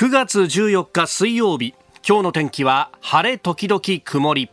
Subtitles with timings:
[0.00, 4.48] 9月14日水曜日今日の天気は晴れ時々曇り。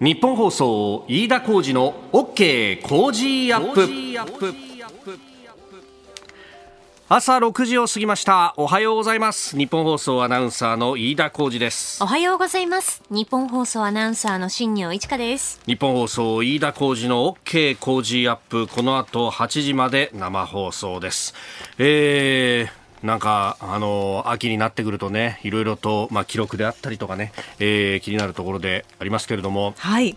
[0.00, 4.54] 日本放送飯田浩二の OK 工事アップ。
[7.06, 8.54] 朝6時を過ぎました。
[8.56, 9.58] おはようございます。
[9.58, 12.02] 日本放送アナウンサーの飯田浩二です。
[12.02, 13.02] おはようございます。
[13.10, 15.60] 日本放送アナウンサーの新業一華です。
[15.66, 18.66] 日本放送飯田浩二の OK 工事アップ。
[18.68, 21.34] この後8時まで生放送です。
[21.76, 29.74] えーなんか、あの、秋になってくるとね、いろいろと、まあ、記録であったりとかね、えー、気になるところでありますけれども。
[29.78, 30.16] はい。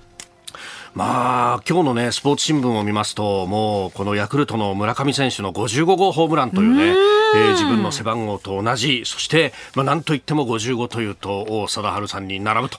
[0.93, 6.95] まあ、今日のね、スポーツ新聞を見ますと、もう、このヤクルトの村上選手の55号ホームランというね、う
[7.35, 12.77] えー、自分の背番号と同じ、そして、まあ、なんといっても55というと、王貞治さんに並ぶと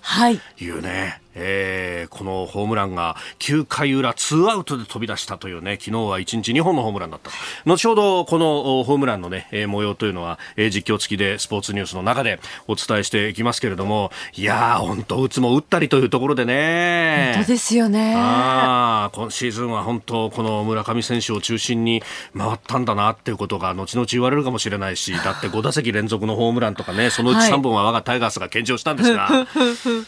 [0.58, 7.30] いうね、はいえー、このホームランが9回裏2アウトで飛び出したというね昨日は1日2本のホームランだった。
[7.64, 17.32] 後ほどこのホームランのね、えー、模様というのは、えー、実況付きでスポーツニュースの中でお伝えしていきますけれどもいやー本当打つも打ったりというところでね。
[17.34, 18.14] 本当ですよね。
[18.16, 22.02] あ今シーズンは本当この村上選手を中心に
[22.36, 29.46] 回ったんだなっていうことが後々言われるかもしれないしだって5打席連続のホームランとかねそのうち3本は我がタイガースが献上したんですが、は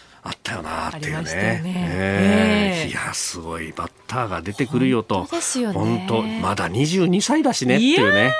[0.05, 1.23] いあったよなっていうね。
[1.23, 5.27] ねえー、いやすごいバッターが出てくるよと。
[5.73, 8.33] 本当、ね、まだ22歳だしねっていうね。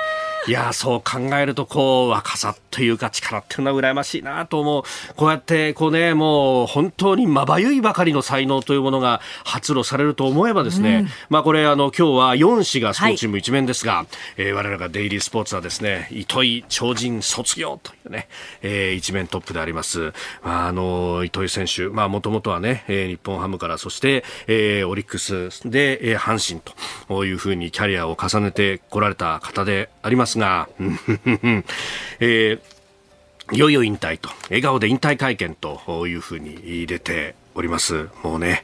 [0.47, 4.83] いやそう考えるとこう若さというか力っていうのは羨ましいなと思う。
[5.15, 18.27] こうやってこうねもう本当にまばゆいばかりの才能というものが発露されると思えばですね、うん、まあこれあの今日は4紙がスポーツチーム一面ですが、はい、えー、我らがデイリースポーツはですね糸井超人卒業というね、
[18.61, 26.61] えー、一面トップであります、まあ、あの糸井選手まあもともとはね、えー、日本ハムからそして、えー、オリックスで、えー、阪神
[27.07, 30.69] というふうにキャリアを重ねてこられた方でありますが、
[32.19, 32.59] えー、
[33.51, 38.09] いよいよ引退と、笑顔で引退会見というふうに出ております。
[38.23, 38.63] もうね、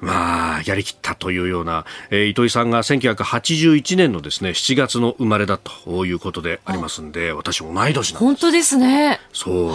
[0.00, 8.14] まあ、やりきったというような、えー、糸井さんが1981年のですね、7月の生まれだということでありますんで、私同い年なんです。
[8.16, 9.20] 本当ですね。
[9.32, 9.72] そう。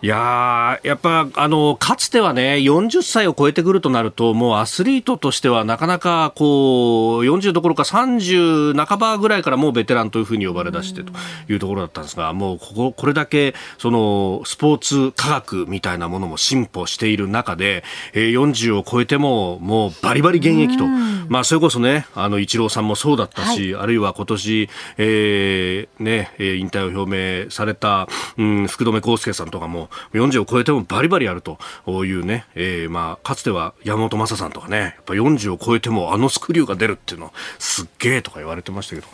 [0.00, 11.12] いややっぱあのかつてはね40歳を超えてくるとなるともうアスリートとしてはなかなかこう40どころか30半ばぐらいからもうベテランというふうに呼ばれ出してと
[11.48, 17.82] いうところだったんですがもうこここれだけそのスポーツ科学みたいなものも進歩している中で、
[18.12, 31.58] えー、40を超えてももうバリバリ現役と、まあ、それこそねあのイチローさんもそうだったし、はい、あるいは今年、えーね、引退を表明された、うん、福留孝介さんとかも40を超えてもバリバリあると。
[31.88, 39.08] いうね、えー、まあ、かつては山本昌さんとかね、やっぱ40を超えてもあのスクリューが出るっていうのはすっげえとか言われてましたけど、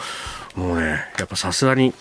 [0.56, 1.94] もうね、やっぱさすがに、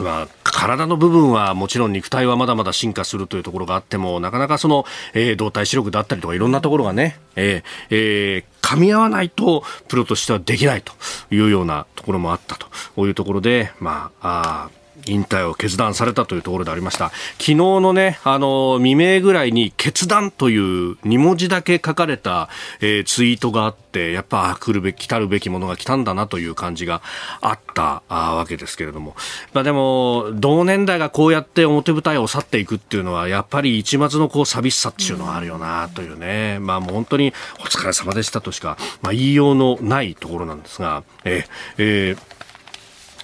[0.00, 4.84] まあ、体の部分はもちろん肉体はまだまだ進化するというところがあってもなかなかその、
[5.14, 10.92] えー、動体視力だったりとかいろんなところがね、えーえー、噛み合わないとプロとしてはできないと
[11.30, 12.68] いうようなところもあったと。
[12.98, 14.77] いうところで、まあ、あ
[15.08, 17.10] 引退を決断されたというところでありました。
[17.38, 22.48] 昨日のねあの未明ぐらいに決断という2文字だけ書かれた、
[22.80, 27.02] えー、ツイートがあってやっぱ来るべき来たるべきものが来たんだなという感じが
[27.40, 29.16] あったわけですけれども、
[29.52, 41.44] まあ、でも同年代がこうやって表舞台を去っていくっていうのはやっぱり一末のこう寂しさっていうのはあるよなというね、まあもう本当にお疲れ様でしたとしか、まあ、言いようのないところなんですがえー、
[41.78, 42.37] えー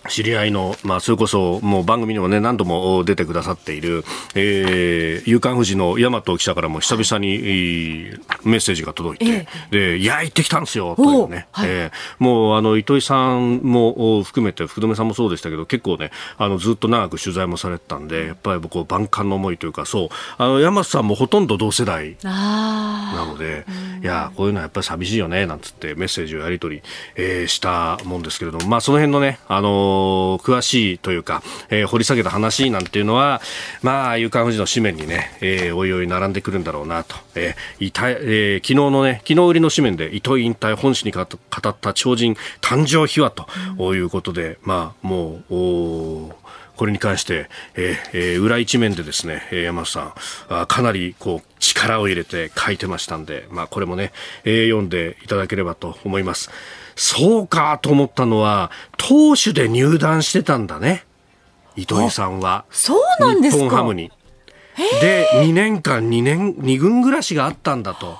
[0.09, 4.05] 知り合いの、まあ、それこそ、もう番組にもね、何度も出てくださっている、
[4.35, 8.11] えー、夕刊富士の大和記者からも久々に、
[8.45, 11.47] メッセージが届いて、えー、で、いや、行ってきたんですよ、というね。
[11.53, 23.65] はい、えー、もう、あの、糸井さんも含めて、福留さんもそうでしたけど、結構ね、あの、ずっと長く取材もされてたんで、やっぱり僕、万感の思いというか、そう、あの、山さんもほとんど同世代なので、
[24.03, 26.83] いや、こういうのはやっぱり寂しいよね、なんつってメッセージをやり取り、
[27.17, 29.94] えー、したもんですけれども、まあ、その辺のね、あの、
[30.43, 33.41] 詳しいというか、えー、掘り下げた話なんていうのは、
[33.83, 37.17] まあ、夕刊富士の紙面にね、えー、おいおい並んでくるんだろうなと。
[37.35, 41.27] えー、いたえー、昨日のね、昨日売りの紙面で、糸井引退本誌に語っ
[41.81, 46.45] た超人誕生秘話ということで、まあ、もう、お
[46.77, 50.15] これに関して、えーえー、裏一面でですね、えー、山下
[50.49, 54.13] さんあ、かなりこう力を入れて書いてましたんで、まあ、これもね、
[54.45, 56.51] えー、読んでいただければと思います。
[56.97, 61.05] そうかと思ったのは、投手で入団してたんだね。
[61.77, 62.65] 糸井さんは。
[62.71, 64.11] そうなんですか日本ハムに。
[65.01, 68.19] で、2年間2年、2軍暮らしがあったんだと。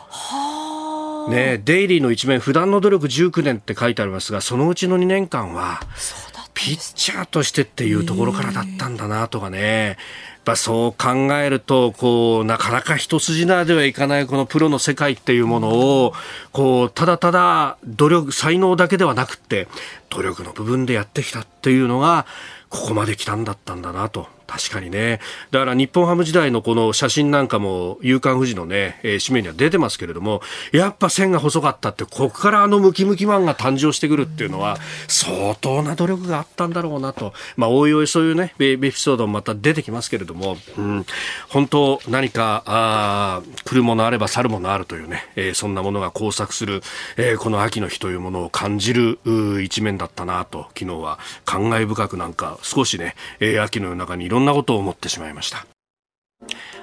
[1.29, 5.81] ねデイリーの一面、普段の努力19年って書いてありますが、そのうちの2年間は、
[6.55, 9.87] ピッチャーとしてっていうところからだったんだなとかね。
[9.87, 9.97] やっ
[10.45, 16.13] ぱそう考えるとこうなかなか一筋縄ではいかないこのプロの世界っていうものを
[16.53, 19.69] こうただただ努力才能だけではなくって
[20.11, 22.27] 努力の部分でやってきたっていうのが
[22.69, 25.21] ここまで来たんだったんだなと確かにね。
[25.51, 30.43] だから日本ハム時代のこの写真なんかも、夕刊富士のね、えー、紙面には出てますけれども、
[30.73, 37.33] やっぱ線が細かったって、ここからあのムキムキマンが誕生してくるっていうのは、相当な努力があったんだろうなと。
[37.57, 41.07] まあ、おいおいそういうね、エピソードもまた出てきますけれども、うん、
[41.49, 46.83] 本当何か、ああ来るものあれば去るものあるというね、えー、そんなものが交錯する、
[47.17, 49.19] えー、この秋の日というものを感じる
[49.63, 55.67] 一面だったなと、昨日は感慨深くなんか少しね、えー、秋の夜中にろろんなことを思ってしまいました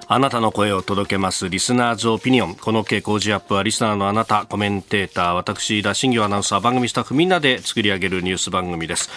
[0.07, 9.09] あなたの声を届けますリスナーズオピニオンこの傾向ジアップはリスナーのあなたコメンテーター私田新業アナウンサー番組スタッフみんなで作り上げるニュース番組です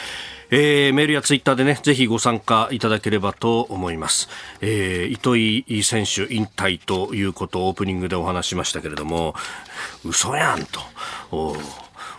[0.50, 4.28] えー、メールやツイッターでね、ぜひご参加いただければと思います。
[4.60, 9.34] えー、糸井選手引退ということをオープニングでお話しましたけれども、
[10.04, 10.80] 嘘やんと。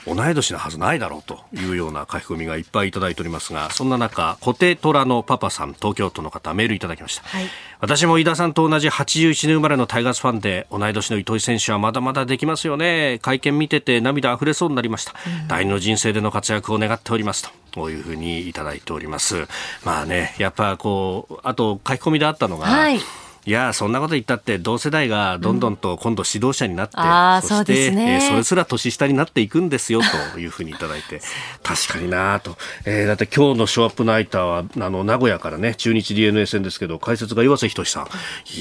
[0.05, 7.45] 同い年なはずないだろうというような書き込みがいっぱいいただいておりますがそんな中コテトラのパパさん東京都の方メールいただきました、はい、
[7.79, 13.19] 私も飯田さんと同じ81年生まれのタイガースファンで同い年の糸井選手はまだまだできますよね。
[13.21, 19.47] 会見見てて涙溢れそうになりました、うん、第二の人生での活躍を願っておりますとこういうふうにいただいております。
[19.83, 22.99] まあねやっぱこうあと書き込みであったのが、はい
[23.45, 30.01] いやそんなこと言ったって同世代がどんどんと今度指導者になって、うん、そして、ね、えー、それすら年下になっていくんですよ
[30.33, 31.21] というふうにいただいて
[31.61, 38.07] 確かになと、えー、だって今日のショーアップナイターはあの名古屋からね中日 d n a 戦ですけど解説が岩瀬仁さん。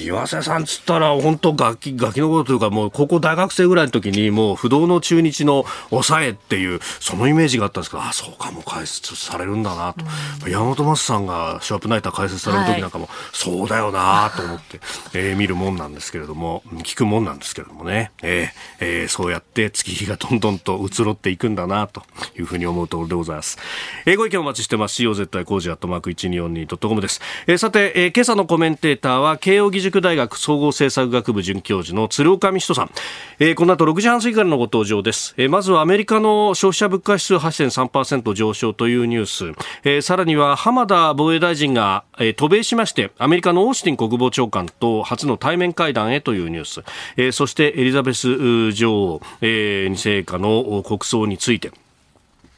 [0.05, 10.05] 岩瀬さんつったら本当ガキガキの頃というかもう高校大学生ぐらいの時にもう不動の中日の抑えっていうそのイメージがあったんですけどあそうかも解説されるんだなと、
[10.45, 14.74] うん、山本昌さんがショーアップナイター解説される時なんかも、はい、そうだよなと思って。
[15.15, 18.49] えー、見るもんなんですけれども、聞くもんなんですけれどもね、えー
[18.81, 22.03] えー、そうやって月日がどんどんと移ろっていくんだな、と
[22.39, 23.59] いうふうに思うところでございます。
[24.07, 25.03] えー、ご意見お待ちしてます。
[25.03, 27.21] COZI 工事アットマーク 1242.com です。
[27.47, 32.91] えー、さて、えー、今朝のコメンテーターは、慶應義塾大学総合政策学部准教授の鶴岡美人さん。
[33.39, 35.35] えー、この後6時半過ぎからのご登場です。
[35.37, 39.59] えー、まずはアメリカの消費者物価指数8.3%上昇というニュース。
[39.85, 46.83] えー、さらには浜田防衛大臣が、えー、渡米しまして、アメリカのオースティン国防長官と初の対面会談へというニュース、
[47.17, 51.73] えー、そしてエリザベス女王、えー、二世家の国葬について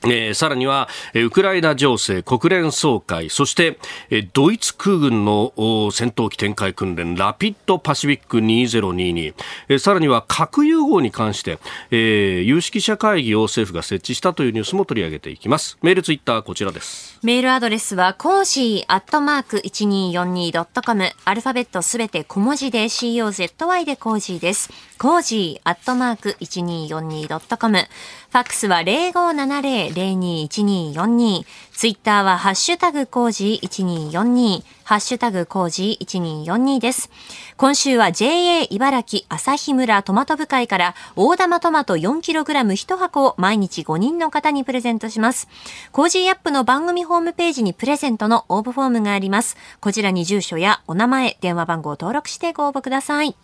[0.04, 3.78] えー、さらには、え、ウクライナ情勢、国連総会、そして、
[4.10, 5.52] え、ドイツ空軍の
[5.90, 9.34] 戦闘機展開訓練、ラピッドパシフィック2022、
[9.68, 11.58] え、さらには核融合に関して、
[11.90, 15.78] えー、有識者会議を政府が設置したというニュースも取り上げていきます。
[15.82, 17.15] メール、ツイッター、こちらです。
[17.26, 24.70] メールアドレスは、コージーアットマーク 1242.com、アルファベットすべて小文字で COZY でコージーです。
[24.96, 31.44] コージーアットマーク 1242.com、ファックスは0570-021242。
[31.72, 34.62] ツイッターはハッシュタグコージー1242。
[34.86, 37.10] ハッシュタグコージー1242です。
[37.56, 45.48] 今週は JA 茨城旭村トマト部会から大玉トマト 4kg1 箱を毎日5人の方にプレゼントします。
[45.90, 49.56] コージアップの番組ホームページにプレゼントの応募フォームがあります。
[49.80, 53.34] こちらに住所やお名前、電話番号を登録してご応募ください。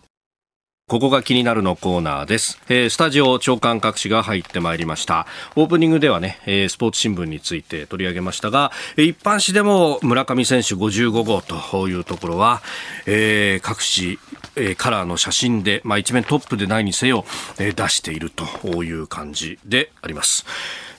[0.89, 12.63] ここが気になるのコーナーです、えー、スタジオ長官各紙が入ってまいりましたオープニングではね、えー、スポーツ新聞について取り上げましたが一般紙でも村上選手55号というところは、
[13.07, 17.25] えー、各紙、カラーの写真で、まあ、一面トップでないにせよ、
[17.59, 20.45] えー、出しているという感じであります。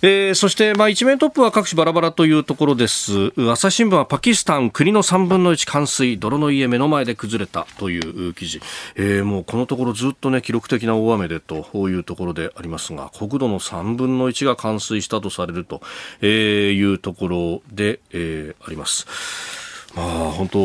[0.05, 3.31] えー、そして、まあ、一面トップは各種バラバラというところです。
[3.49, 8.59] 朝日新聞はパキスタン国の3分の1冠水、泥の家目の前で崩れたという記事。
[8.97, 15.81] えー、もうこのところずっとね、記録的な大雨でというところでありますが、国土の3分の1が冠水したとされると
[16.25, 19.62] いうところで、えー、あります。
[19.95, 20.59] まあ、本当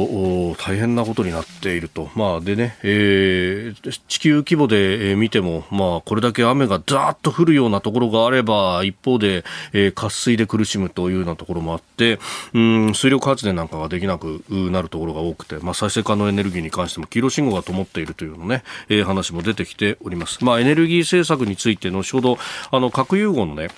[0.55, 12.19] 大変なことになっていると、まあでねえー、地球規模で見ても、まあ、これだけ雨がざーっと降るようなところがあれば一方で、えー、渇水で苦しむというようなところもあって
[12.55, 20.43] うん水力発電なんかができなくなるところが多くて、まあ、再生可能エネルギーに関しても黄色信号が灯っているというのね、えー、話も出てきております。
[20.45, 22.39] まあ、エネルギー政策について後ほど
[22.71, 23.69] あの核融合のね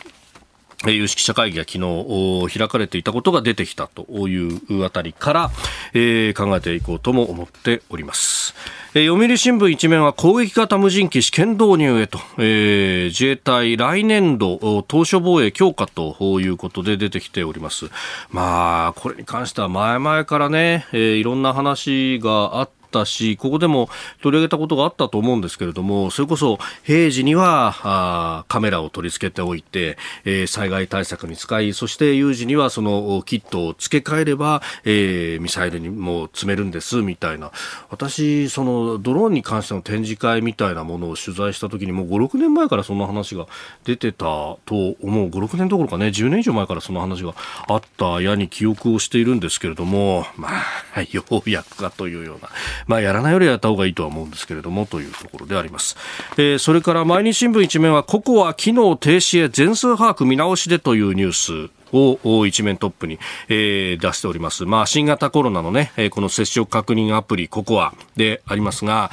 [0.86, 5.50] 有識者会議が昨日開かれていたことが出てきたというあたりから、
[5.92, 8.54] えー、考えていこうとも思っております。
[8.94, 17.90] えー、読売新聞一面は攻撃型無人機試験導入へと、えー、自衛隊来年度当初防衛強化ということで出てきております。
[18.30, 23.88] まあ、これに関しては前々からね、えー、いろんな話があってったし、ここでも
[24.20, 37.52] 取り上げたことがあったと思うんですけれども、それこそ平時にはあカメラを取り付けておいて、えー、災害対策に使い、そして有事にはそのキットを付け替えれば、えー、ミサイルにも積めるんですみたいな。
[37.88, 43.46] 私、そのドローンに関しての展示会みたいなものを取材した時にもう5、6年前からそんな話が
[43.84, 45.28] 出てたと思う。
[45.28, 47.34] 5、6年どころかね、10年以上前からその話が
[47.68, 52.48] あったやに記憶をしているんですけれども、まあ、ようやくかというような、
[52.86, 55.96] まあ、やらないよりやった方がいいとは思うんですけれどもというところであります、
[56.36, 63.18] えー、それから毎日新聞一面はココア機能停止へ全数把握見直しでというニュースを一面トップに、
[63.48, 64.64] えー、出しております。
[64.64, 69.10] まあ、新型コロナのね、この接触確認アプリ、ココアでありますが、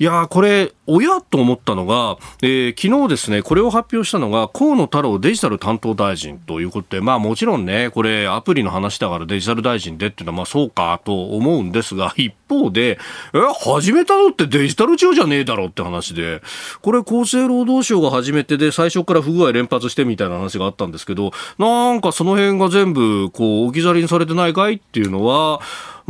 [0.00, 12.98] いやこれ、親と思ったのが、えー、昨日ですね、これを発表したのが、河野太郎デジタル担当大臣ということで、まあもちろんね、これアプリの話だからデジタル大臣でっていうのは、まあそうかと思うんですが、一方で、
[13.34, 16.40] え、始めたのってデジタル庁じゃねえだろって話で、
[16.80, 25.60] これ厚生労働省が初めてで、最初から不具合連発してみたいな話があったんですけど、なんかその辺が全部、こう、置き去りにされてないかいっていうのは、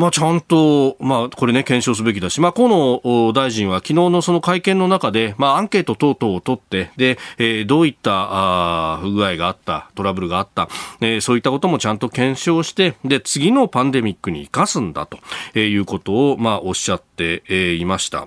[0.00, 10.70] まあ、ちゃんと、まあ、これね、検証すべきだし、まあ、河野大臣は昨日のその会見の中で、まあ、アンケート等々を取って、で、えー、どういったあ不具合があった、トラブルがあった、
[11.02, 15.18] えー、そういったこともちゃんと検証して、で、次のパンデミックに生かすんだと、
[15.58, 18.26] いうことを、まあ、おっしゃって、え、いました。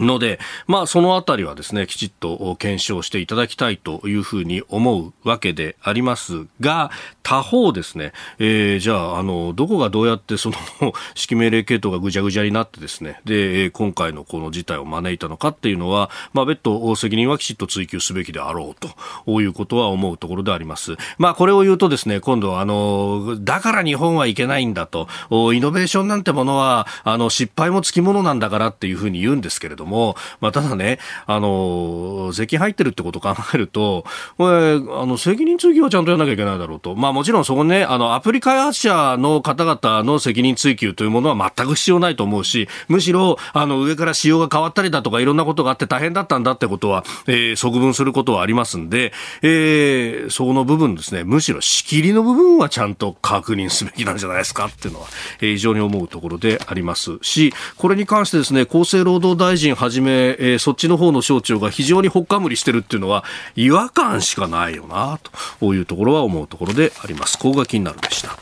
[0.00, 6.90] ので、まあ、そのあたりはですね、きちっと検証していただきたいというふうに思うわけでありますが、
[7.22, 10.56] 他方ですね、えー、じゃあ、あの、どこがどうやってその
[11.14, 18.86] 指揮命令系統がぐちゃぐちゃになってですね、で、今回のこの事態を招いたのかっていうのは、まあ、別途責任はきちっと追及すべきであろう
[19.26, 20.96] ということは思うところであります。
[21.18, 34.04] まあ、これを言うとですね、今度あの、だから日本はいけないんだと、イノベーションなんてものは、あの、失敗もつきものなんだからっていうふうに言うんですけれどども、まあ、ただね、あの、税金入ってるってことを考えると、
[34.36, 36.94] これ、あの、責任追及はちゃんとやらなきゃいけないだろうと。
[36.94, 49.12] まあ、もちろんそこね、あの、アプリ開発者の方々の責任追及というものは全く必要ないと思うし、むしろ、あの、上から仕様が変わったりだとか、いろんなことがあって大変だったんだってことは、えー、即分することはありますんで、
[49.42, 55.08] えー、そこの部分ですね、むしろ仕切りの部分はちゃんと確認すべきなんじゃないですかっていうのは、
[55.40, 63.24] えー、非常に思うところでありますし、これに関してですね、厚生労働大臣はじめ、えー、そっちの方の省庁が非常にほっかむりしてるっていうのは
[63.56, 65.18] 違和感しかないよな
[65.58, 67.38] というところは思うところであります。
[67.38, 68.38] ここが気になるでした。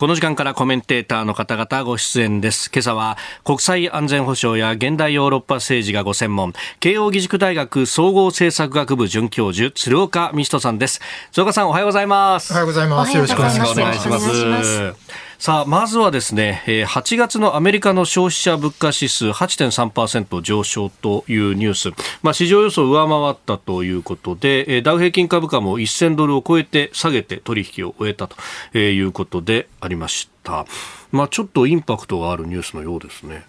[0.00, 2.70] この時間からコメンテーターの方々ご出演です。
[2.72, 11.00] 今朝は国際安全保障や現代ヨーロッパ政治がご専門、慶應義塾大学総合政策学部准教授、鶴岡美人さんです。
[11.32, 12.52] 鶴岡さんおはようございます。
[12.52, 13.16] おはようございます。
[13.16, 15.27] よろしくお願いします。
[15.38, 21.90] さあ、まずはですね、8月のアメリカの消費者物価指数8.3%上昇というニュース、
[22.24, 28.36] まあ、市場予想を上回ったということで、ダウ平均株価も1000ドルを超えて下げて取引を終えたと
[28.76, 30.66] いうことでありました。
[31.12, 33.44] まあ、ちょっとインパクトがあるニュースのようですね。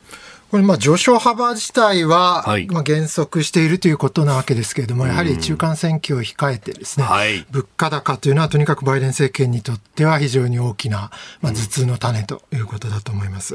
[0.52, 7.06] これ、まあ、上昇幅自体は、まあ、減速しているということなわけですけれども、やはり中間選挙を控えてですね、
[7.52, 13.54] 物価高というのは、とにかくバイデン政権にとっては非常に大きな、まあ、頭痛の種ということだと思います。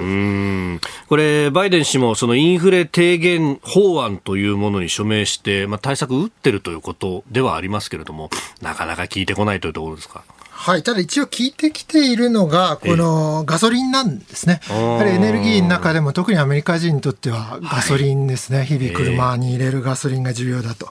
[1.09, 8.31] これ、バイデン氏も、そのインフレ低減法案というものに署名して、まあ、対策打ってるということではありますけれども、
[8.63, 10.23] なかなか効いてこないというところですか？
[10.57, 10.83] はい。
[10.83, 14.61] ただ一応聞いてきているのが、このガソリンなんですね。
[14.71, 18.59] やはりエネルギーの中でも特にアメリカ人にとってはガソリンですね。
[18.59, 20.91] はい、日々車に入れるガソリンが重要だと。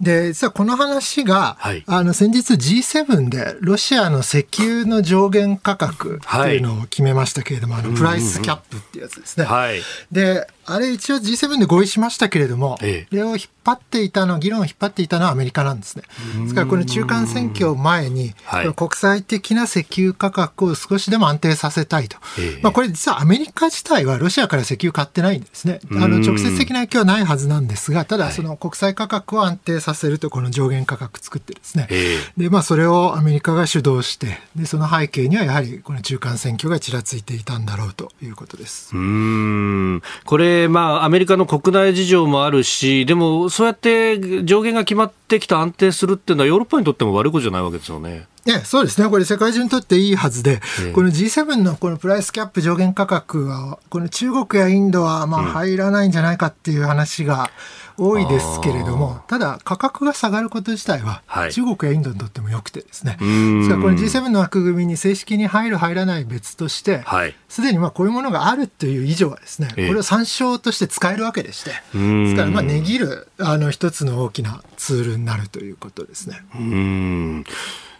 [0.00, 9.46] で、実はこの話が、はい、あの先日 G7 でロシアの石油の上限価格というのを決めましたけれども、はい、あのプライスキャップっていうやつですね。
[9.46, 9.80] はい、
[10.10, 16.02] で、あれ一応 G7 で合意しましたけれども、ええ、これを引っ張っていたの、議論を引っ張っていたのはアメリカなんですね。
[16.42, 22.16] ですからこの中間選挙前に、はい、国際際的な石油価格を少しでも安定させたいと。
[22.62, 25.80] まあ、これ実はアメリカ自体はロシアから石油買ってないんですね。
[25.92, 31.88] あの、直接的な影響はないはずなんですが、ただその国際価格を安定させるとこの上限価格作ってですね。
[32.36, 38.96] で、まあ、それをアメリカが主導して、で、その背景にはやはりこの中間選挙がちらついていたんだろうということです。
[38.96, 40.02] うん。
[40.24, 48.26] これ、まあ、アメリカの国内事情もあるし、でも、そうやって上限が決まってきた安定するっていうのはヨーロッパにとっても悪いことじゃないわけですよね。
[48.46, 57.50] ね、そうですね、これ、世界中にとっていいはずで、えこの G7 のこのプライスキャップ上限価格は、この中国やインドはまあ入らないんじゃないかっていう話が
[57.96, 67.04] 多いですけれども、ただ、価格が下がること自体は、中国やインドにとってもよくてですね、ですからこの G7 の枠組みに正式に入る、入らない別として、
[67.48, 76.42] す、で、にまあこういうものがあるという以上はですね、これを参照として使えるわけでして、ですから、まあ値切るあの一つの大きなツールになるということですね。
[76.54, 77.44] うん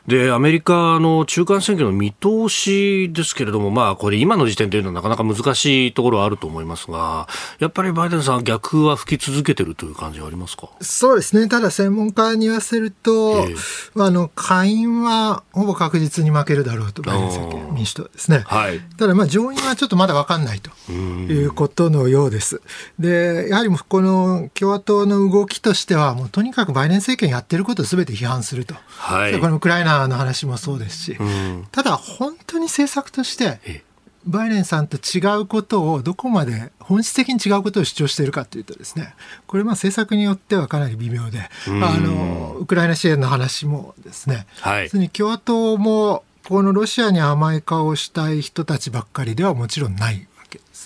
[0.07, 7.27] で、アメリカの中間選挙の見通しですけれども、まあ、これ今の時点というのはなかなか難しいところはあると思いますが、
[7.59, 10.69] やっぱりバイデンさん逆は吹き続けてるという感じはありますか？
[10.83, 11.49] そうですね。
[11.49, 18.43] ただ専門家に言わせると、えー、あの、下院はほぼ確実に負けるだろうと、バイデン政権、民主党ですね。
[18.47, 18.81] はい。
[18.99, 22.61] ただ、まあ、上院はちょっとまだ分かんないということのようです。
[22.99, 28.75] で、やはりこの共和党の動きとしては、もうとにかくバイデン政権やってることをすべて批判すると。
[28.87, 29.41] はい。
[29.41, 33.83] このウクライナの話もそうですし、うん、ただ本当に政策として、
[34.27, 39.15] バイデンさんと違うことをどこまで本質的に違うことを主張しているかというとですね
[39.47, 50.27] これまあ政策によってはかなり微妙で、あのウクライナ支援の話もですね、はい、に共和党もこのロシアに甘い顔をしたい人たちばっかりではもちろんない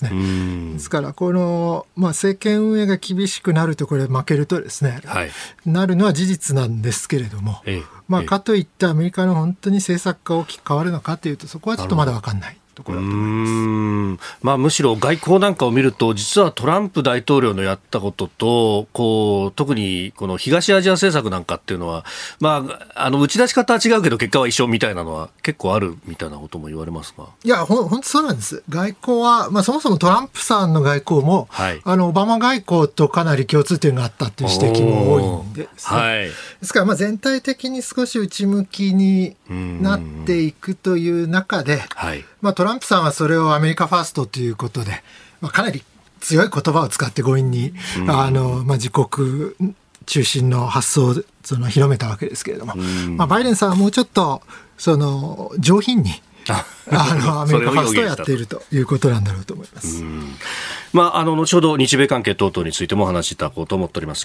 [0.01, 0.73] ですね。
[0.75, 5.31] ですから、この、まあ、政権運営が厳しくなると、これ負けるとですね、はい、
[5.67, 12.59] なるのは事実なんですけれども、ええ、まあ、かといってアメリカの本当に政策が大きく変わるのかというと、そこはちょっとまだ分かんない。
[12.79, 14.39] ところだと思います。
[14.43, 22.05] まあ、むしろ外交なんかを見ると、実はトランプ大統領のやったことと、こう、特にこの東アジア政策なんかっていうのは、
[22.41, 27.25] まあ、あの、打ち出し方は違うけど結果は一緒みたいなのは結構あるみたいなことも言われますが。
[27.43, 28.63] いや、ほんとそうなんです。
[28.69, 36.27] 外交は、まあ、そもそもトランプさんの外交も、はい、あの、オバマ外交とかなり共通点があったっていう指摘も多いんです、ね、はい。
[36.27, 42.25] ですから、まあ、全体的に少し内向きになっていくという中で、はい。
[42.41, 45.03] まあ、トランプさんはそれをアメリカファーストということで、
[45.41, 45.83] まあ、かなり
[46.21, 49.55] 強い言葉を使って強引に、うん、あの、まあ、自国
[50.07, 54.43] 中心の発想をその広めたわけですけれども、うん、まあ、バイデンさんはもうちょっと、
[54.77, 56.11] その、上品に、
[56.49, 56.65] あ
[57.15, 60.03] の、アメリカファーストをやっているということなんだろうと思います。
[60.93, 64.25] まあ、あの、後ほど日米関係等々についてもお話しいただこうと思っております。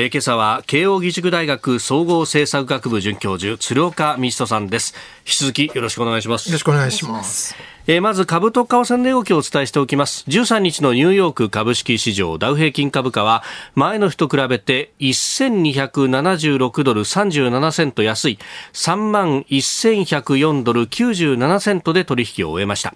[0.00, 4.94] えー、今朝は慶應義塾大学総合政策学部准教授鶴岡道人さんです。
[5.18, 6.48] 引き続きよろしくお願いします。
[6.48, 7.54] よろしくお願いします。
[7.86, 10.24] えー、まず株と為替の動きをお伝えしておきます。
[10.28, 13.42] 13日のニューヨーク株式市場ダウ平均株価は
[13.74, 18.38] 前の日と比べて1276ドル37セント安い。
[18.72, 22.94] 3万1104ドル97セントで取引を終えました。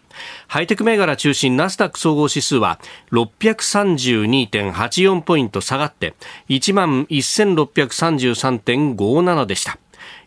[0.48, 2.78] ハイテク銘柄中心ナスダック総合指数は
[3.12, 6.14] 632.84ポイント下がって
[6.48, 9.78] 1万1633.57でした。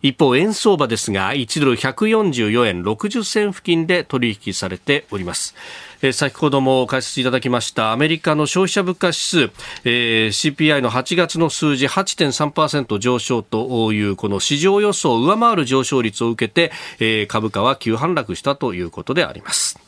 [0.02, 5.56] 一方、円相場ですが、1ドル144円60銭付近で取引されております。
[6.02, 9.42] えー、先ほども解説いただきましたアメリカの消費者物価指数、
[9.84, 19.80] えー、CPI の8月の数字8.3%上昇というこの市場予想を上回る上昇率を受けて、えー、株価は急反落したということであります。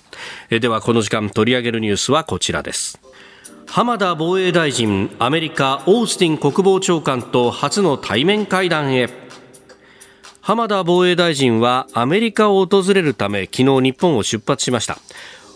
[0.49, 2.99] えー、ではこの時間取り上げるニュースはこちらです。
[3.67, 9.09] 浜田防衛大臣、アメリカ、オースティン国防長官と初の対面会談へ。
[10.49, 14.97] 浜田防衛大臣はアメリカを訪れるため昨日日本を出発しました。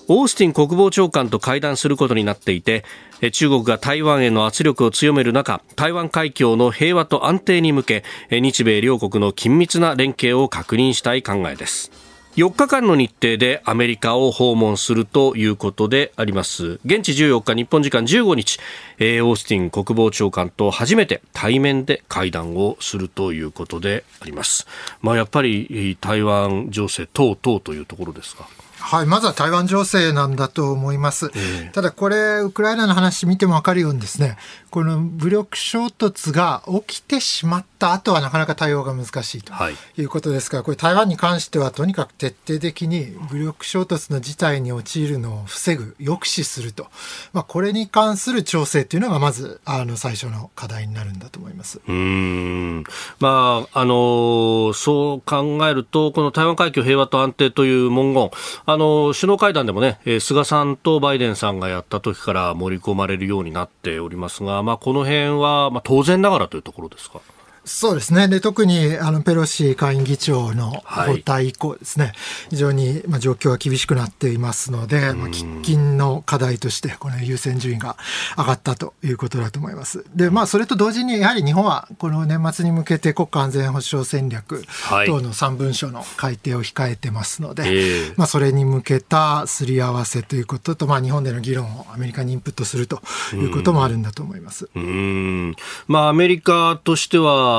[0.07, 2.85] オースティン国防長官と会談することになっていて
[3.31, 12.02] 中国が台湾への圧力を強める中台湾海峡の平和と安定に向け日米両国の緊密な連携を確認したい考えです。
[12.35, 16.79] 4日間の日程でアメリカを訪問するということであります。
[16.83, 18.59] 現地14日日本時間15日
[18.99, 24.65] オースティン国防長官と初めて対面で会談をするということであります。
[25.01, 28.47] まあやっぱり台湾情勢等々というところですか？
[28.79, 31.31] はい、まずは台湾情勢なんだと思います。
[31.33, 34.37] えー、ただこれ、ウクライナの話見ても分かるようにですね、
[34.71, 39.51] この武力衝突が起きてしまった後はなかなか対応が難しいと
[39.97, 46.87] いうことですから、これ台湾に関してはとにかく徹底的に武力衝突の事態に陥るのを防ぐ、抑止すると。
[47.33, 51.81] まあ、これに関する調整というのがまず、あの、最初の課題になるんだと思います。
[51.85, 52.85] うん。
[53.19, 58.31] まあ、あの、そう考えると、この台湾海峡平和と安定という文言、
[58.65, 67.19] あの首脳会談でもね、菅さんとバイデンさんがやった時から盛り込まれるようになっておりますが、まあ、この辺は、まあ、当然ながらというところですか？
[67.65, 68.27] そうですね。
[68.27, 72.15] で、特に、あの、ペロシ下院議長の交代以降ですね、はい、
[72.49, 77.95] 非常に、まあ、状況は厳しくなっていますので、まあ、喫緊の課題として、この優先順位が
[78.37, 80.03] 上がったということだと思います。
[80.13, 84.63] で、まあ、それと同時に、やはり日本は、この年末に向けて国家安全保障戦略
[85.05, 93.01] 等の3文書の改定を控えてますので、はい、まあ、それに向けたすり合わせということと、まあ、日本での議論をアメリカにインプットすると
[93.33, 94.69] いうこともあるんだと思います。
[94.75, 95.55] うん。
[95.87, 97.52] まあ、アメリカとしては、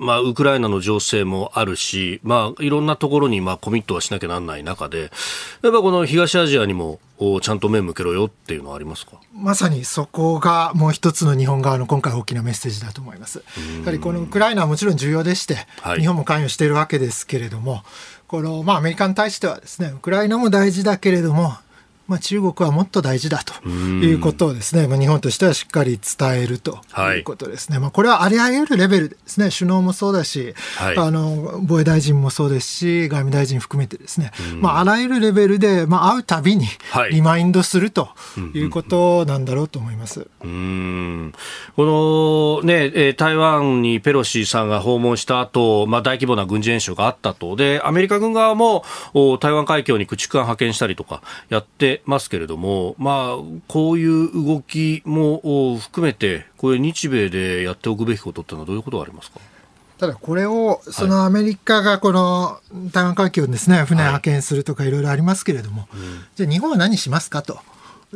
[0.00, 5.10] まあ、ウクライナの情勢もあるし、まあ、いろんなところにまあコミットはしなきゃなんない中で、
[5.62, 7.00] やっぱこの東アジアにも
[7.42, 9.20] ちゃんと目向けろよっていうのはありますか？
[9.34, 13.42] まさにそこがもう一つの日本側の今回大きなメッセージだと思います。
[13.80, 17.82] やはりこのウクライナはもちろん重要でして、はい、日本も関与しているわけですけれども、
[18.28, 21.56] このまあアメリカに対してはですね、ウクライナも大事だけれども、
[22.08, 26.78] まあ、中国はもっと大事だということをですね、まあ、日本としてはしっかり伝えると
[27.16, 27.20] い。
[27.20, 36.66] うことですね、はい、まあ、これはありあゆるレベルですね、首脳もそうだし、はい、あの防衛大臣もそうですし、外務大臣含めてですね、まあ、あらゆるレベルで、まあ、会うたびに
[37.10, 38.08] リマインドすると
[38.54, 40.26] いうことなんだろうと思います。
[40.42, 41.34] うん。
[41.76, 48.84] この、ね、台湾にペロシさんが訪問した後、まあ大規模な軍事演習があったと、でアメリカ軍側も
[49.40, 59.40] 台湾海峡に駆逐艦派遣したりとかやってますけれども、まあ、こういう動きも含めて、これ、日米でやっておくべきことってのは、どういうことがありますか？
[59.98, 62.60] ただこれを、そのアメリカがこの
[62.92, 65.88] 台湾海峡にですね、船派遣するとかいろいろありますけれども、
[66.36, 67.58] じゃあ日本は何しますかと。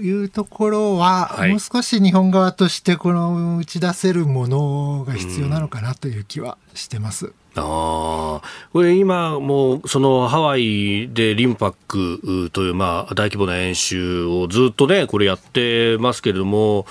[0.00, 7.26] いうところは、もう少し日本側としてこの打ち出せるものが必要なのかなという気はしてます。
[7.26, 16.86] ああ、これ今もうそのハワイでリンパックというまあ大規模な演習をずっとね、これやってますけれども、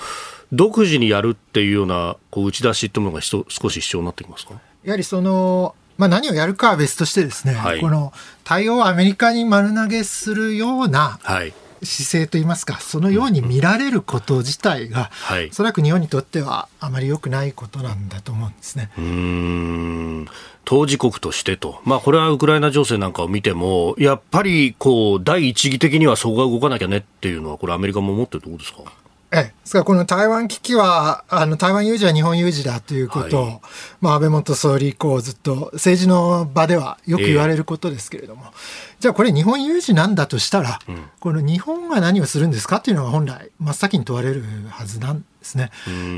[0.52, 4.60] 独自にやるっていうようなこう打ち出しっていうものが少し必要になってきますか？
[4.84, 8.12] やはりその、まあ、何をやるかは別としてですね、はい、この
[8.44, 18.90] 対応をアメリカに丸投げするような、はい姿勢といいますか、そのように見られること自体が、はい、おそらく日本にとってはあまり良くないことなんだと思うんですね。
[18.98, 20.26] うん。
[20.64, 28.82] 当事国としてと、まあ、これはウクライナ情勢なんかを見ても、やっぱりこう第一義的にはそこが動かなきゃねっていうのは、これ、アメリカも思ってるところですか？
[29.34, 33.60] ええ、ですからこの台湾危機は、あの台湾有事は日本有事だということを、はい、
[34.02, 38.50] まあ、安倍元総理以降、ずっと政治の場ではよく言われることですけれども、えー、
[39.00, 45.70] じゃあこれ、日本有事なんだとしたら、うん、この日本は何をするんですかっていうのが本来、真っ先に問われるはずなんですね。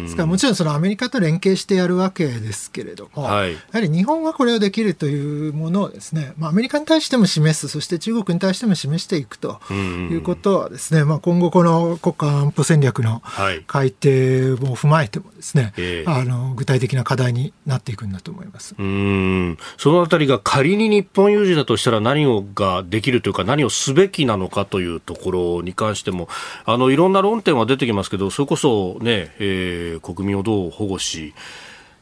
[0.03, 13.23] ですからもちろんそのアメリカと連携してやるわけですけれども、はい、やはり日本はこれをできるというものをですね、まあ、アメリカに対しても示す、そして中国に対しても示していくということはですね、まあ、今後この国家安保戦略の
[13.67, 15.73] 改定も踏まえてもですね、
[16.07, 18.75] はい、あの具体的な課題になっていくんだと思います。
[18.79, 19.59] うん。
[19.79, 26.29] そのあたりが仮に日本有事だとしたら何をができるというか何をすべきなのかというところに関しても
[26.65, 31.35] あのいろんな論点は出てきますけどそれこそねね、えー、国民をどう保護し、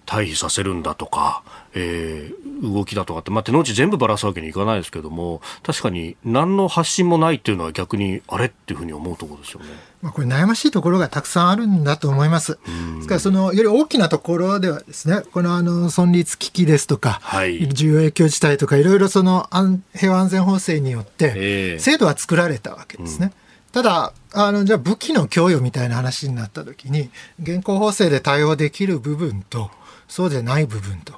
[0.06, 1.42] 退避させるんだとか、
[1.74, 9.66] えー、動きだとかって、まあ、手の内全部ばらすわけにいかないですけども、確かに何の発信もないっていうのは逆にあれっていうふうに思うところですよね。
[10.02, 12.58] まあ、これ悩ましいところがたくさんあるんだと思います。
[12.96, 19.48] ですから、その、より大きなところではですね、このあの、存立危機ですとか、はい、重要影響事態とか、いろいろその
[19.94, 23.26] 平和安全法制によって、制度は作られたわけですね。
[23.26, 29.70] うんただ、あの、じゃあ武器の供与みたいな話になった時に、現行法制で対応できる部分と、
[30.08, 31.14] そうでない部分と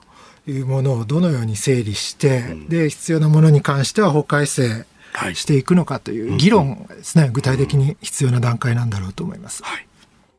[0.46, 4.86] いうものをどのように整理して、うん、で必要なものに関しては法改正
[5.34, 9.62] していくのかという議論がですね、具体的に必要な段階なんだろうと思います。
[9.62, 9.86] はい。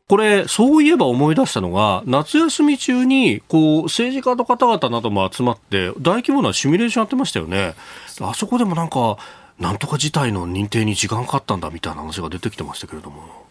[0.08, 7.74] これ、そういえば思い出したのが、夏休み中に、こう、政治家の方々なども集まって、大規模なシミュレーションやってましたよね。
[8.20, 9.18] あそこでもなんか、
[9.58, 13.45] なんとか事態の認定に時間かかったんだみたいな話が出てきてましたけれども。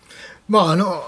[0.47, 1.01] まあ、あの、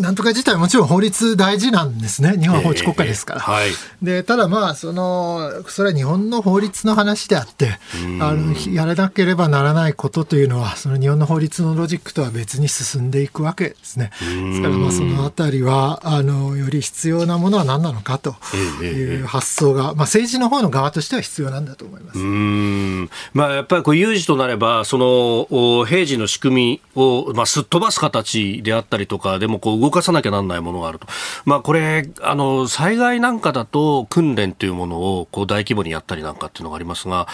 [0.00, 2.36] なんとか自体もちろん法律大事なんですね。
[2.38, 3.40] 日本は法治国家ですから。
[3.40, 3.70] えーはい、
[4.02, 7.78] で、ただまあ、その、それは日本の法律の話であって、
[8.20, 14.10] あの、やらなければならないことというのは、その日本の法律のロジックとは別に進んでいくわけですね。
[14.20, 18.36] ですからまあ、そのあたりは、あの、より必要なものは何なのかと
[18.84, 22.18] いう発想が、まあ、政治の方の側としては必要なんだと思います。
[22.18, 23.10] うん。
[23.32, 31.06] まあ、やっぱりこう、有事となれば、その、平時の仕組みを、まあ、すっ飛ばす形であったりとかでもこう動かさなきゃなんないものがあると、
[31.44, 37.26] まあ、これあの、災害なんかだと訓練というものをこう大規模にやったりなんかっていうのがありますが、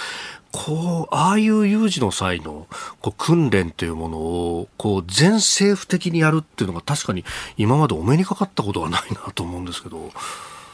[0.52, 2.66] こう、ああいう有事の際の
[3.00, 7.24] こう訓練というものを、こう、全政府的にやるっていうのが確かに
[7.56, 10.10] 今までお目にかかったことはないなと思うんですけど。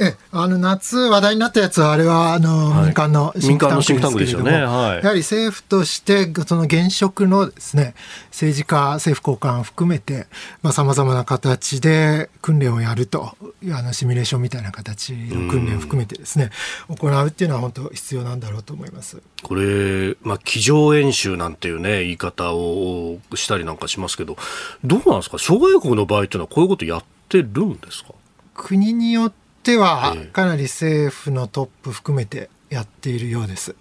[0.01, 4.65] えあの夏話題になったやつは、あれはあの、民間のシンクタンクですけれども、ね。
[4.65, 7.95] はい、やはり政府として、その現職のですね、
[8.31, 10.27] 政治家、政府高官含めて、
[10.73, 13.37] さまざ、まな形で訓練をやると、
[13.73, 16.51] あのシミュレーションみたいな形の訓練を含めてですね、
[16.89, 19.23] 行うっていうのは本当必要なんだろうと思います。
[19.43, 24.37] これ、まあ、机上演習なんていうね、言い方をしたりなんかしますけど、
[24.83, 28.11] どうなんですか、諸外国の場合っていうのはこういうことやってるんですか？
[28.55, 33.75] 国によってては、かなり政府のトップ含めてやっているようです。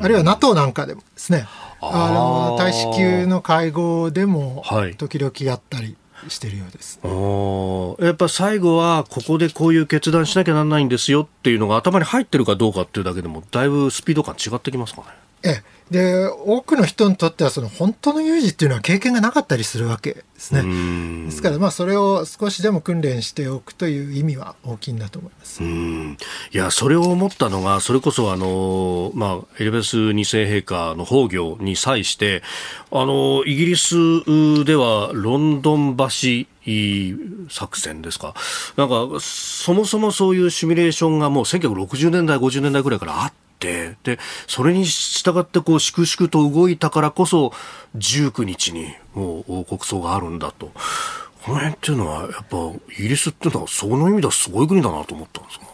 [0.00, 1.46] あるいは NATO なんかでもですね、
[1.80, 4.64] あの大使級の会合でも
[4.96, 5.96] 時々やったり。
[6.28, 7.10] してるようです、ね、
[8.06, 15.08] やっぱ最後はここでこういう決断しなきゃならないんですよっていうのが頭に入ってるかどうかっていうだけでもだいぶスピード感違ってきますかね。
[15.46, 21.26] ええ、で多くの人にとってはその本当の有事っていうのは経験がなかったりするわけですね。
[21.26, 25.62] ですからまあそれを少しでも訓練しておくという意味は大きいんだと思います。
[25.62, 26.16] い
[26.50, 32.42] やそれを思ったのがそれこそあのまあエリザベス2世陛下の崩御に際して
[32.90, 33.94] あのイギリス
[34.64, 36.06] ではロンドン橋
[37.48, 38.34] 作戦ですか。
[38.76, 43.32] なんか、そもそもそういうシミュレーションがもう1960年代、50年代ぐらいからあっ
[43.66, 47.52] て、で、それに従ってこう、粛々と動いたからこそ、
[47.96, 50.70] 19日にもう国葬があるんだと。
[51.44, 52.56] この辺っていうのは、やっぱ、
[52.98, 55.66] イギリスっていうのは、その意味ではすごい国だなと思ったんですが。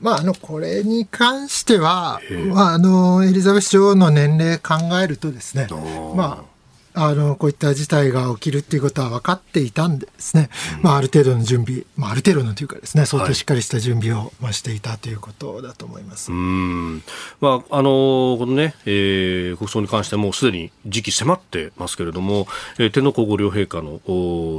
[0.00, 5.66] まあ、あの、これに関しては、まあ、あの、エリザベス女王の年齢考えるとですね、
[6.14, 6.55] まあ、
[6.98, 17.02] あのこういった事態が起きるっていうことは分かっていたんですね、うん、まあ、ある程度の準備、まあ、ある程度のというかですね相当しっかりした準備を、まあ、していたということだと思います、うん。
[17.40, 24.00] まあ、あのこのね、えー、国葬に関してもすでに時期迫ってますけれども、えー、天皇皇后両陛下の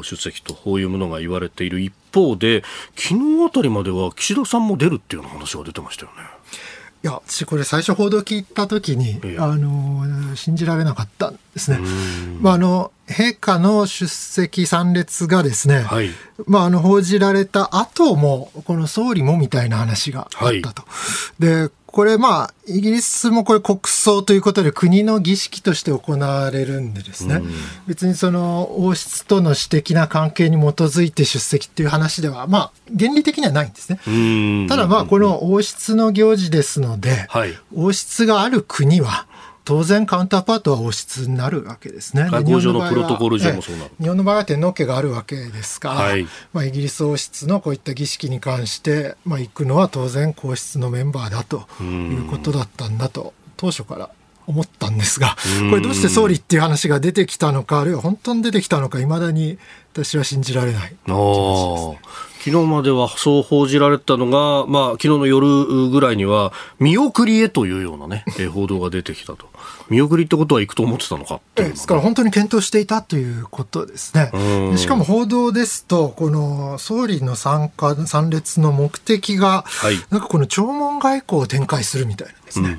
[0.03, 2.63] 出席というものが言われている一方で
[2.95, 6.36] 昨日あたりまでは岸田さんも出るっていうような話が出てましたよね。
[7.07, 11.79] いや私これ最初報道聞いた時に、ええ、あの信じられなかったんですね。
[12.41, 16.09] まああの陛下の出席参列がですね、はい、
[16.45, 20.81] まああの報じられた後もこの総理もみたいな話があったと。
[20.81, 20.87] は
[21.39, 27.51] い、でこれまあ、イギリスもこれ国葬ということで国の儀式として行われるんでですね、うん、
[27.87, 34.67] 別にその王室との私的な関係に基づいて出席っていう話では、まあ、原理的にはないんですね。
[34.69, 39.25] ただまあ、この王室の行事ですので、はい、王室がある国は、
[39.67, 42.29] 当然カウンターパートは王室になるわけですね。
[42.31, 43.91] 外交上のプロトコル上もそうなる。
[43.99, 54.09] 日本の場合は天皇家があるわけですから、はい、まあ、イギリス王室のこういった儀式に関して、まあ、行くのは当然皇室のメンバーだということだったんだと、当初から
[54.45, 55.35] 思ったんですが、
[55.69, 59.57] これどうして総理っていう話が出てきたのか、あるいは本当に出てきたのか、いまだに
[59.91, 60.97] 私は信じられない、ね、
[62.39, 69.49] 昨日まではそう報じられたのが、まあ、昨日の夜ぐらいには、見送りへというようなね、報道が出てきたと。
[69.89, 74.77] 見送りってことは行くと思ってたのかですから本当に検討していたということですね。
[74.77, 82.77] しかも報道ですと、この総理の参加、参列の目的が、はい、なんかこの弔問外交を展開するみたいなんですね。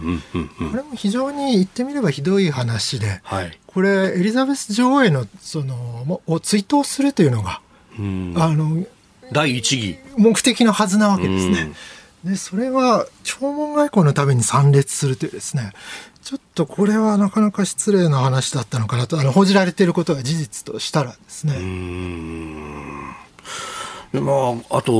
[0.71, 7.61] これも非常に言ってみればひどい話で、はい、これ、エリザベス女王へのそのを追悼するというのが、
[7.97, 8.85] あの
[9.33, 9.99] 第一義。
[10.17, 11.73] 目的のはずなわけですね。
[12.25, 15.73] でそれは弔問外交のために参列するというですね
[16.29, 21.55] ちょっとこれはなかなか失礼な話だったのかなとあの報じられていることが事実としたらですね。
[24.13, 24.93] まあ、あと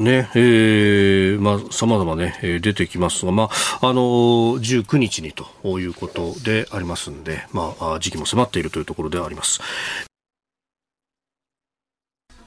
[0.00, 3.48] ね、えー、まあ、様々ね、出てきますが、ま
[3.80, 4.02] あ、あの、
[4.58, 9.60] 19日にということでありますんで、まあ、時期も迫っているというところであります。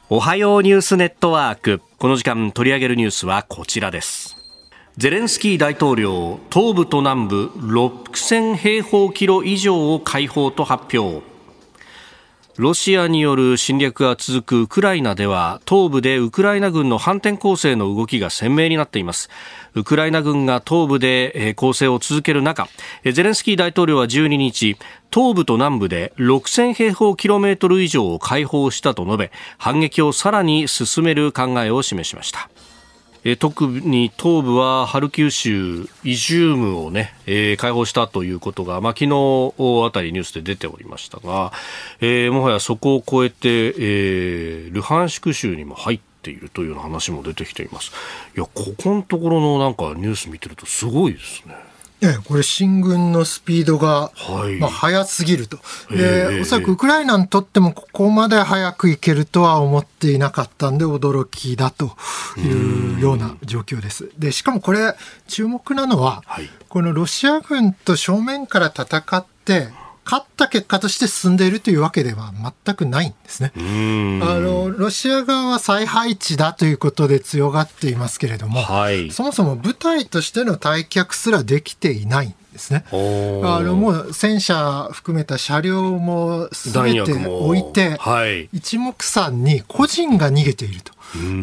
[0.10, 1.82] おはようニュースネットワーク。
[2.00, 4.45] この時間取り上げるニュースはこちらです。
[4.98, 11.22] ゼレンスキー大統領、東部と南部6000平方キロ以上を解放と発表。
[12.56, 19.30] ロシアによる侵略が続くウクライナでは東部でウクライナ軍の反転攻勢の動きが鮮明になっています
[19.74, 22.70] ウクライナ軍が東部で攻勢を続ける中
[23.04, 24.78] ゼレンスキー大統領は12日
[25.14, 32.50] 東部と南部で6000平方キロメートル以上を解放したと述べ反撃をさらに進める考えを示しました
[33.28, 41.52] え特に東部はハルキウ州イジュームをね、えー、解放したということが、まあ、昨日あたりニュースで出ておりましたが、
[42.02, 47.92] えー、もはやそこを超えて、えー、ルハンシク州にも入っているというような話も出てきています。
[48.38, 51.56] いや、ここのところのなんかニュース見てるとすごいですね。
[52.02, 55.58] えこれ、進軍のスピードが、はい、まあ、速すぎると、
[55.90, 61.96] でおそらくウクライナにとっても、ここまで早くいけるとは思っていなかったんで、驚きだと
[62.38, 64.12] いうような状況です。
[64.18, 64.94] でしかもこれ、
[65.28, 69.70] 注目なのは、はい、このロシア軍と正面から戦って、
[70.06, 72.32] 勝った結果として進んでいるというわけでは
[72.66, 73.52] 全くないんですね。
[73.56, 82.86] あのロシア側は再配置だということで強がっていますけれども、はい、そもそも部隊としての退却すらできていないんですね。
[82.92, 82.96] あ
[83.62, 90.94] のもう戦車含めた車両もすべて置いて、はい、一目散に個人が逃げていると。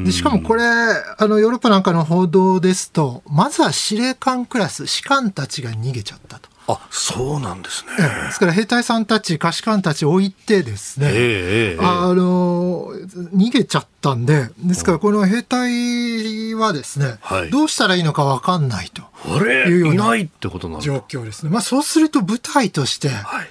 [0.04, 6.51] でしかもこれあの、ヨーロッパなんかの報道ですと、まずは司令官クラス、士官たちが逃げちゃったと。
[6.68, 7.92] あそうなんですね。
[8.26, 12.88] ですから兵隊さんたち、下士官たち置いてですね、えー、あの
[13.34, 19.02] 逃げちゃったんで、ですからこの兵隊はですね、はい、どうしたらいいのか分かんないと。
[19.24, 20.04] いうような
[20.80, 21.50] 状況ですね。
[21.50, 23.08] まあそうすると部隊として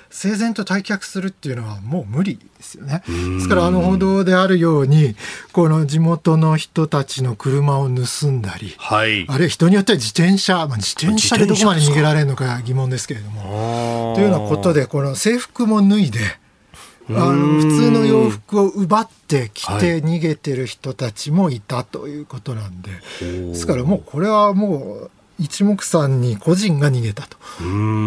[0.09, 3.03] 整然と退却するっていうのはもう無理ですよね。
[3.07, 5.15] ですからあの報道であるように、
[5.53, 16.19] この地元の人たちの車を盗んだり、はい、あるいは人によっては自転車、まあ、自転車でどこまで逃げられるのか疑問ですけれども、というようなことで、この制服も脱いで、
[17.09, 25.11] あの普通の洋服を奪って着て逃げてる人たちもいたということなんで、はい、ですからもうこれはもう
[25.41, 27.37] 一目散に個人が逃げたと。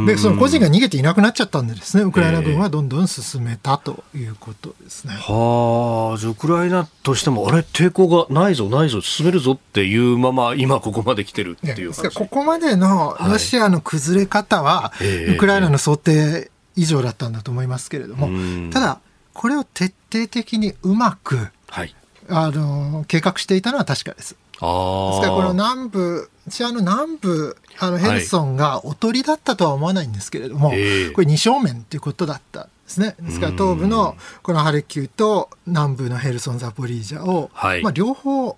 [0.07, 5.15] で、その個人が逃げていなくなっちゃったんでですね、ウクライナ軍はどんどん進めたということですね。
[5.17, 18.29] えー、はあ、じゃウクライナとしても、あれ、抵抗がないぞ、ないぞ、進めるぞっていうまま、今ここまで来てるっていうここまでのロシアの崩れ方は、はい、ウクライナの想定以上だったんだと思いますけれども、
[18.71, 19.01] ただ、
[19.33, 21.95] これを徹底的にうまく、はい、
[22.29, 24.31] あの計画していたのは確かです。
[24.35, 33.17] ですからこの南部、私あの南部、あのヘルソンがおとりだったとは思わないんですけれども、はい、これ二正面ということだったんですね。
[33.21, 38.57] ですから東部のこのハルキウと南部のヘルソン、ザポリージャを、はい、まあ、両方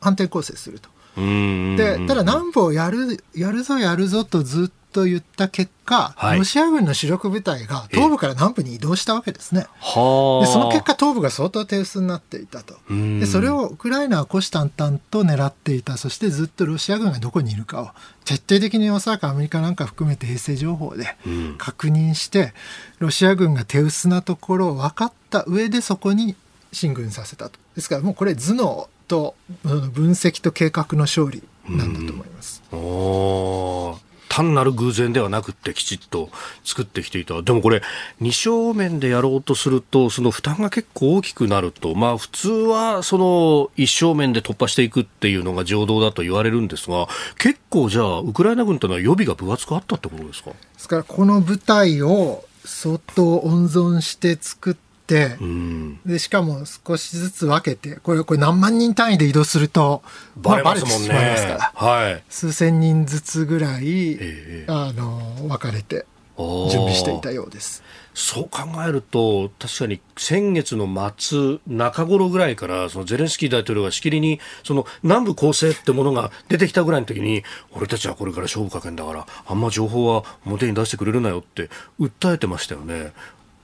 [0.00, 0.90] 反転攻勢すると。
[1.16, 9.62] でただ南部をやるやるぞやるぞとずっと言った結果、はい、ロシア軍の主力部隊が東部から南部に移動したわけですね。
[9.62, 12.74] でその結果、東部が相当手薄になっていたと。
[12.88, 17.90] でそれをウクライナは虎視眈々と狙っていた、そしてずっとロシア軍がどこにいるかを
[18.24, 21.16] 徹底的におそらくアメリカなんか含めて衛星情報で
[21.58, 22.52] 確認して、
[22.98, 26.36] ロシア軍が手薄なところを分かった上でそこに
[26.72, 27.58] 進軍させたと。
[27.74, 32.62] ですからもうこれ頭脳と分析と計画の勝利なんだと思います。
[34.32, 36.30] 単なる偶然ではなくてきちっと
[36.64, 37.42] 作ってきていた。
[37.42, 37.82] でもこれ、
[38.20, 50.50] 二正面でやろうとすると、その負担が結構大きくなると、まあ普通はその一正面で突破していくっていうのが常道だと言われるんですが、結構じゃあ、ウクライナ軍というのは予備が分厚くあったってことですか？
[50.50, 54.80] ですから、この部隊を相当温存して作って、、
[55.40, 60.02] うん、でしかも少しずつ分けてこれこれ何万人単位で移動すると
[60.36, 67.82] バレますもんね、まあ、ますから、はい、数千人ずつぐらい、えー、あの分かれて準備していたようです。
[68.12, 81.70] そう考えると、確かに先月の末、中頃ぐらいから、そのゼレンスキー大統領がしきりに、その南部攻勢ってものが出てきたぐらいの時に、俺たちはこれから勝負かけんだから、あんま情報は表に出してくれるなよって
[82.00, 83.12] 訴えてましたよね。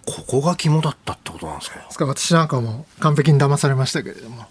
[0.07, 1.79] ここが肝だったってことなんですか？
[1.81, 2.05] ですか？
[2.05, 4.47] ら私なんかも完璧に騙されましたけれども。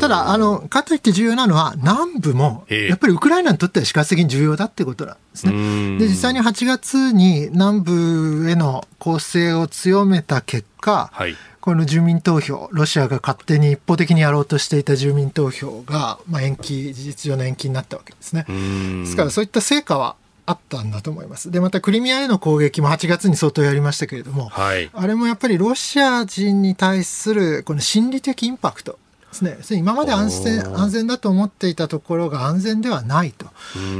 [0.00, 5.98] ただ、あの、かといって重要なのは、南部も、やっぱりウクライナにとっては死活的に重要だってことなんですね。
[5.98, 11.36] で、実際に8月に南部への攻勢を強めた結果、はい。
[11.60, 18.44] この住民投票、ロシアが勝手に一方的にやろうとしていた住民投票が、まあ、延期、事実上の延期になったわけですね。
[18.48, 21.50] ですからそういった成果はあったんだと思います。
[21.50, 28.98] で、またクリミアへの攻撃も8月に相当やりましたけれども、はい、あれもやっぱりロシア人に対するこの心理的インパクト
[29.42, 29.78] ですね。
[29.78, 33.46] 今まで安全安全だと思っていたところが安全ではないと。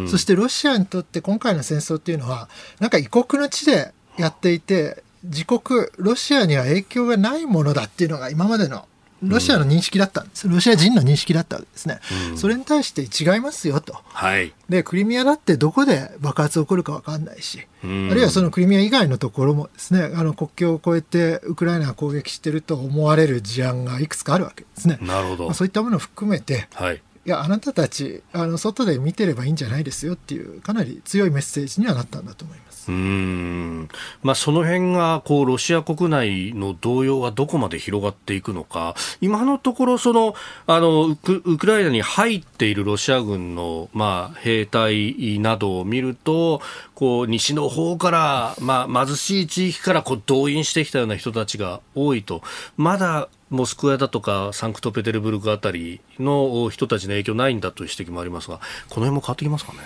[0.09, 2.49] そしてロシアにとって今回の戦争っていうのは、
[2.79, 8.87] なんか異国の地でやっていて、自国、ロシアには影響がないものだっていうのが今までの
[9.29, 12.01] ロシアの認識だったんです、ロシア人の認識だったわけですね、
[12.31, 24.99] うん、それに対して違いますよと、はい、でクリミアだってどこで爆発起こるか分かんないし、うん、あるいはそのクリミア以外のところもですねあの国境を越えてウクライナが攻撃していると思われる事案がいくつかあるわけですね。
[25.01, 27.01] なるほど、まあ、そういったものを含めて、はい。
[27.27, 32.74] いや、あなたたち、あの外で見てればいいんじゃないですよっていう、かなり強いメッセージにはなったんだと思います。
[32.89, 33.89] うん。
[34.23, 40.35] まあ、その辺がこうロシア国内の動揺がどこまで広がっていくのか、今のところその
[40.67, 46.61] あのウク、ウクライナに入っているロシア軍の、まあ、兵隊などを見ると、
[46.95, 52.43] こう西の方から、まあ、貧しい地域からこう動員してきたような人たちが多いと、
[52.77, 58.59] まだモスクワだとかサンクトペテルブルクあたりの人たちの影響ないんだという指摘もありますが、
[58.89, 59.79] この辺も変わってきますかね？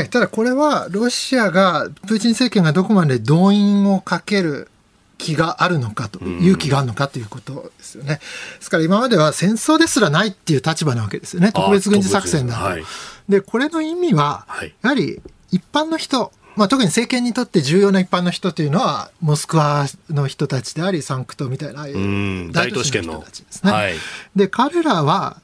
[0.00, 4.68] えただこれはロシアがプーチン政権がどこまで動員をかける
[5.18, 8.16] 気があるのかと、勇気があるのかということですよね。
[8.16, 8.20] で
[8.60, 11.52] すから今までは戦争ですらないっていう立場なわけですよね。
[11.52, 12.64] 特別軍事作戦だと。
[12.64, 12.84] はい、
[13.28, 14.46] で、これの意味は、
[14.82, 15.20] やはり
[15.50, 21.86] 一般の人、まあ、特に政権にとって重要な一般の人というのは、モスクワの人たちであり、サンクトみたいな、
[22.52, 23.72] 大都市圏の人たちですね。
[23.72, 23.94] はい、
[24.36, 25.40] で、彼らは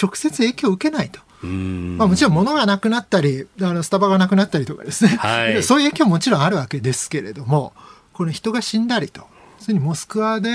[0.00, 1.20] 直接影響を受けないと。
[1.46, 7.72] まあ、もちろん物がなくなったりあのスタバがなくなったりとかですね、はい、 そういう影響ももちろんあるわけですけれども
[8.12, 9.26] この人が死んだりと。
[9.58, 10.50] それにモスクワで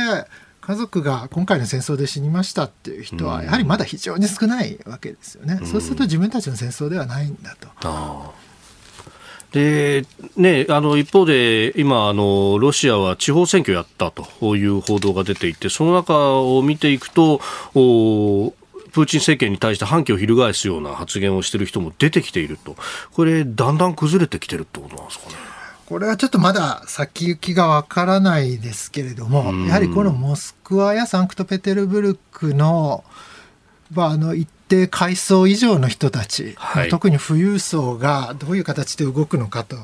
[0.59, 8.33] 家族が今回の戦争で死にましたっていう人はやはりまだ非常に少ないわけですよね、そうすると自分たちの戦争ではないんだと。
[9.51, 17.39] でね、あの一方で今あの、ロシアは地方選挙やったという報道が出ていて、その中を見ていくと、
[18.91, 22.75] プーチン政権に対して反旗を翻すような発言をしている人も出てきていると、
[23.13, 25.35] これ、だんだん崩れてきてるってことなんですかね。
[25.87, 33.05] これはちょっとまだ先行きがわからないですけれども、やはりこのモスクワやサンクトペテルブルクの、
[33.93, 39.77] まあ、あの一定階層以上の人たち、はい、特に富裕層がどういう形で動くのかと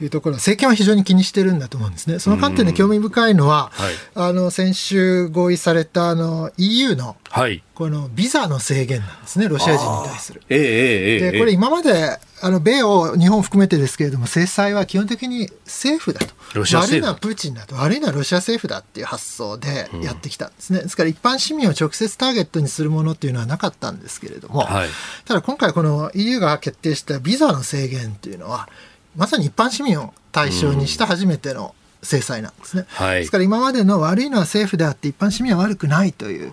[0.00, 2.20] いうところは、政権は非常に気にしてるんだと思うんですね。
[2.20, 10.42] その観点で興味深いのは、はい、あの先週合意されたあの EU の、はいこのビザの制限なんですね、ロシア人に対する。
[10.48, 24.88] えー、えー、でこれ、今まであの米を日本含めてですけれども、制裁は基本的に政府だと、ロシア悪いのはプーチンだと、悪いのはロシア政府だっていう発想でやってきたんですね、うん、ですから一般市民を直接ターゲットにするものっていうのはなかったんですけれども、はい、
[25.24, 28.68] ただ今回、この EU が決定したビザの制限っていうのは、
[29.14, 32.86] まさに一般市民を対象にした初めての制裁なんですね。
[33.00, 36.52] うんはい、ですから今までの悪いのは政府であって、一般市民は悪くないという。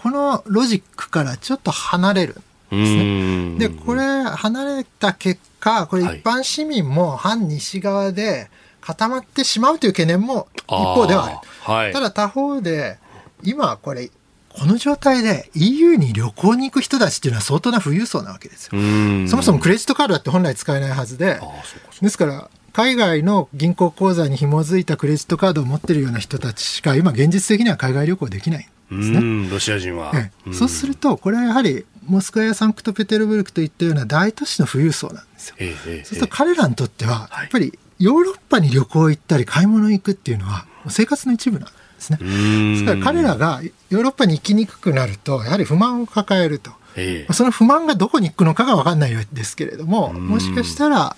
[0.00, 2.40] このロジックからちょっと離れるんで
[2.70, 3.58] すね。
[3.58, 8.48] で、これ、離れた結果、これ一般市民も反西側で
[8.80, 11.36] 固まってしまうという懸念も一方ではある。
[11.60, 12.96] はい、ただ他方で、
[13.42, 14.10] 今これ、
[14.48, 18.80] この状態で EU に旅行に行く人たちっていうのは相当な富裕層なわけですよ。
[19.28, 21.38] そもそもクレジットカードだって本来使えないはずで、
[22.00, 28.68] ですから、海外の銀行口座に紐づいたクレジットカードを持ってるような人たちしか今現実的には海外旅行できない。
[28.90, 29.48] ですね。
[29.48, 30.12] ロシア人は、
[30.52, 35.56] そうすると、これはやはりモスクワやサンクトペテルブルクといったような大都市の富裕層なんですよ。
[35.58, 42.18] えー、そうすると彼らにとっては、やっぱりヨーロッパに旅行行ったり買い物行くっていうのは生活の一部なんですね。
[42.18, 43.60] ですから彼らが
[43.90, 46.72] ヨーロッパに行きにくくなると、やはり不満を抱えると。
[46.96, 51.16] えー、その不満がどこに行くのかが分かんないですけれども、もしかしたら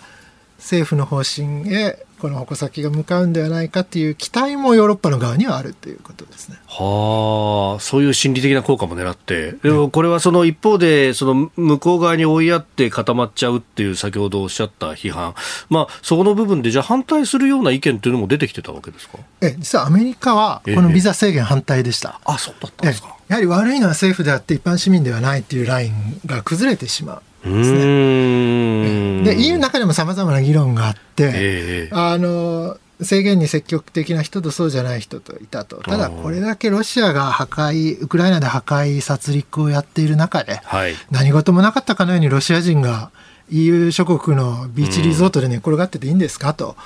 [0.62, 6.56] 政府の方針へこの矛先が向かうんではないかという期待もヨーロッパの側にはあるということですね。
[6.68, 15.34] はあ、そういう心理的な効果も狙って、でもこれはその一方で、その向こう側に追いやって固まっちゃうっていう先ほどおっしゃった批判、
[15.68, 19.18] まあ、そこの部分で、じゃあ反対するような意見というのも出てきてたわけですか？
[19.40, 22.20] え実はアメリカはこのビザ制限反対でした。
[22.24, 23.16] あそうだったんですか。
[23.26, 27.22] やはり悪いのは政府であって一般市民ではないっていうラインが崩れてしまう。
[27.50, 29.22] ですね。
[29.22, 35.78] で EU の中でもさまざまな議論があって、えー、あの制限に積極的な人とそうじゃない人といたと。
[35.78, 43.10] ただ、これだけロシアが破壊、ウクライナで破壊、殺戮をやっている中で、はい、何事もなかったかのようにロシア人が
[43.50, 46.76] EU 諸国のビーチリゾートで寝転がってていいんですかと。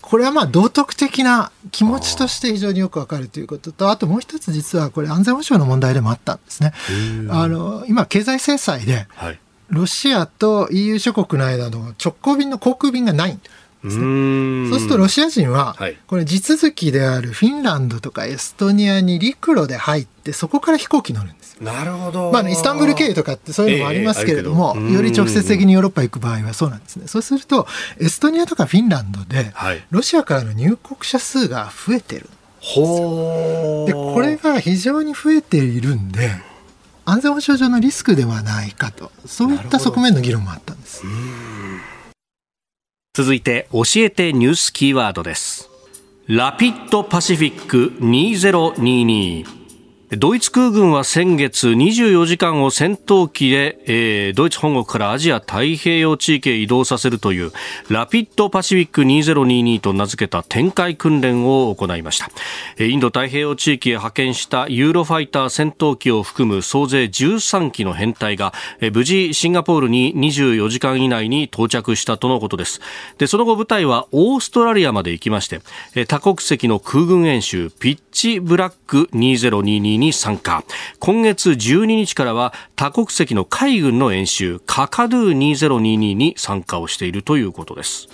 [0.00, 6.72] これはまあ道徳的な気持ちとして非常によくわかるということと、あともう一つ実はこれ安全保障の問題でもあったんですね。
[7.30, 9.06] あの、今経済制裁で、
[9.68, 13.42] ロシアと EU 諸国の間の直行便の航空便がないんで
[13.90, 14.70] すね。
[14.70, 21.56] そうするとロシア人は、これ地続きであるフィンランドとかエストニアに陸路で入って、そこから飛行機乗るんです。
[21.60, 22.32] なるほど。
[22.32, 27.06] まあ、イスタンブール経由とかってそういうのもありますけれども、えー、より直接的にヨーロッパ行く場合はそうなんですね。
[27.06, 27.66] そうすると、
[28.00, 29.52] エストニアとかフィンランドで、
[29.90, 32.28] ロシアからの入国者数が増えてる
[33.86, 36.30] でこれが非常に増えているんで、
[37.04, 41.02] 安全保障上のリスクではないかと、そういった側面の議論もあったんです。
[43.14, 45.70] 続いて教えてニュースキーワードです。
[46.26, 49.63] ラピッドパシフィック2022
[50.18, 57.52] ドイツ空軍は先月24時間を戦闘機で、えー、ドイツ本国からアジア太平洋地域へ移動させるという
[57.88, 62.28] ラピッドパシフィック2022と名付けた展開訓練を行いました。
[62.84, 68.52] インド太平洋地域へ派遣したユーロファイター戦闘機を含む総勢13機の編隊が
[68.92, 72.80] 無事シンガポールに24時間以内に到着したとのことです。
[73.18, 75.60] でその後部隊はオーストラリアまで行きまして
[76.06, 80.64] 多国籍の空軍演習ピッチブラック2022に参加。
[80.98, 88.08] 今月12日からは多国籍の海軍の演習カカドゥ2022に参加をしているということです。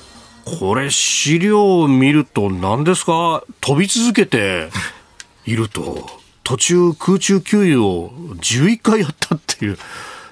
[0.44, 3.44] これ資料を見ると何ですか？
[3.60, 4.70] 飛び続けて
[5.44, 6.08] いると。
[6.42, 9.78] 途中空中給油を11回やったっていう。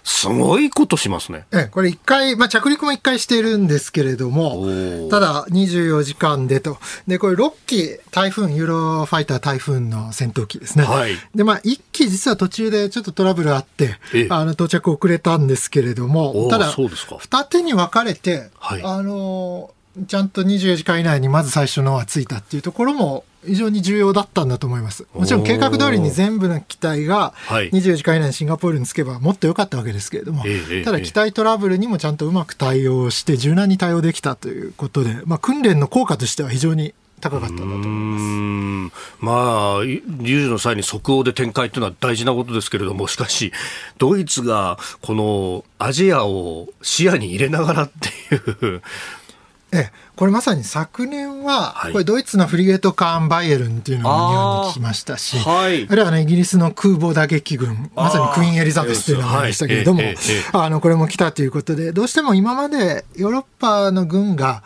[0.09, 1.45] すごいことしますね。
[1.53, 4.67] えこれ一回、まあ、着陸も一回してるんですけれども、
[5.11, 6.79] ただ24時間でと。
[7.07, 8.67] で、これ6機、台風、ユー
[9.01, 10.85] ロファイター台風の戦闘機ですね。
[10.85, 13.99] はい、で、まあ、1機実は途中でちょっとトラブルあって、
[14.31, 19.73] あの、到着遅れたんですけれども、ただ、二手に分かれて、はい、あの、
[20.07, 25.07] ちゃんと24時間以内にまず最初のはついたっていうところも非常に重要だったんだと思います。
[25.15, 30.45] もちろん計画通りに全部の機体が24時間以内にシンガポールに着けばもっと良かったわけですけれども、
[30.85, 39.15] ただ機体トラブルにもちゃんとうまく対応して柔軟に対応できたということで、まあ、訓練の効果としては非常に高かったんだと思います。
[39.21, 43.53] まあ、有事の際に即応で展開というのは大事なことですけれども、しかし、
[43.99, 48.83] ドイツがこのアジアを視野に入れながらっていう
[49.71, 60.01] ええ、これまさに昨年は、これドイツのフリゲート艦バイエルンっていうのも日本に来ましたし、あ,、はい、あるいは、ね、イギリスの空母打撃軍、まさにクイーンエリザベスというのがありましたけれども、
[60.53, 64.63] あのこれも来たということで、どうしても今までヨーロッパの軍が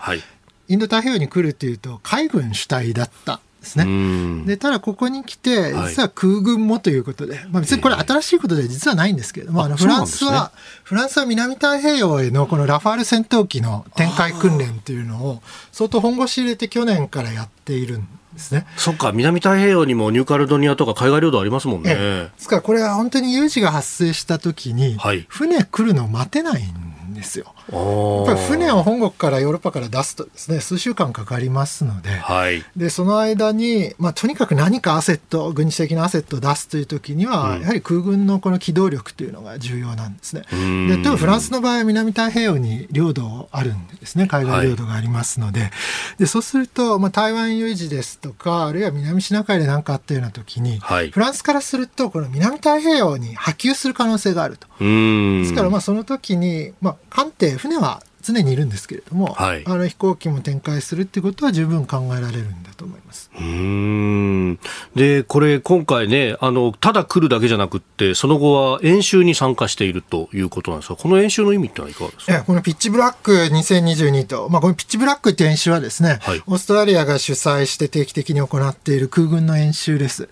[0.68, 4.44] インド太平洋に来るというと、海軍主体だったですね。
[4.44, 10.52] でただここに来て、実は空軍もということで、まあ、別にこれ新しいことで実はないんですけれども、あのフランスは、
[10.82, 18.66] フランスは南太平洋へのこのラファール戦闘機の展開訓練というのを相当本腰入れて去年からやっているんですね。
[18.76, 21.94] そっか、南太平洋にもニューカルドニアとか海外領土ありますもんね。
[21.94, 24.98] ですからこれは本当に有事が発生したときに、
[25.28, 26.91] 船来るのを待てないん
[27.22, 27.46] ですよ。
[27.70, 40.42] やっぱり船を本国からヨーロッパから出すとですね数週間かかりますのではい、でその間に、まあ、とにかく何かアセット軍事的なアセットを出すという時には、うん、やはり空軍のこの機動力というのが重要なんですね。
[40.50, 44.26] で例えばフランスの場合は南太平洋に領土あるんですね。
[44.26, 45.60] 海外領土がありますので。
[45.60, 45.70] はい、
[46.18, 54.66] でそうすると、まあ、台湾有事ですとかあるいは南シナ海で何かあったような時に、はい、フランスからするとこの南太平洋に波及する可能性があると。
[54.78, 64.58] ですからまあその時に、まあ、艦艇船は常にいるんですけれども、はい、あの飛行機も展開するっていうことは十分考えられるんだと思いますうん。
[64.94, 72.42] でこれ、今回ねあの、ただ来るだけじゃなくて、その後は演習に参加しているということなんですが、この演習の意味ってのはいかがですか？
[72.42, 80.28] このピッチブラック2022と、まあ、このピッチブラックって演習はですね、はい、オーストラリアが主催して定期的に行っている空軍の演習です。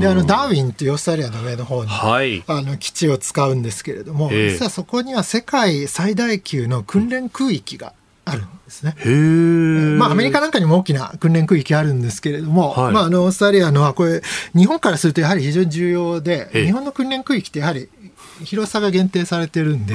[0.00, 7.94] であのダーウィンっていうオーストラリアの上の方に、はい、あの基地を使うんですけれども、えー、実はそこには世界最大級の訓練空域が
[8.24, 8.94] あるんですね。
[9.98, 14.22] まあ、アメリカなんかにも大きな訓練区域あるんですけれども、はい、まあ、あのオーストラリアのはこれ、
[14.54, 17.88] 日本からするとやはり非常に重要で、日本の訓練区域ってやはり
[18.44, 19.94] 広さが限定されてるんで、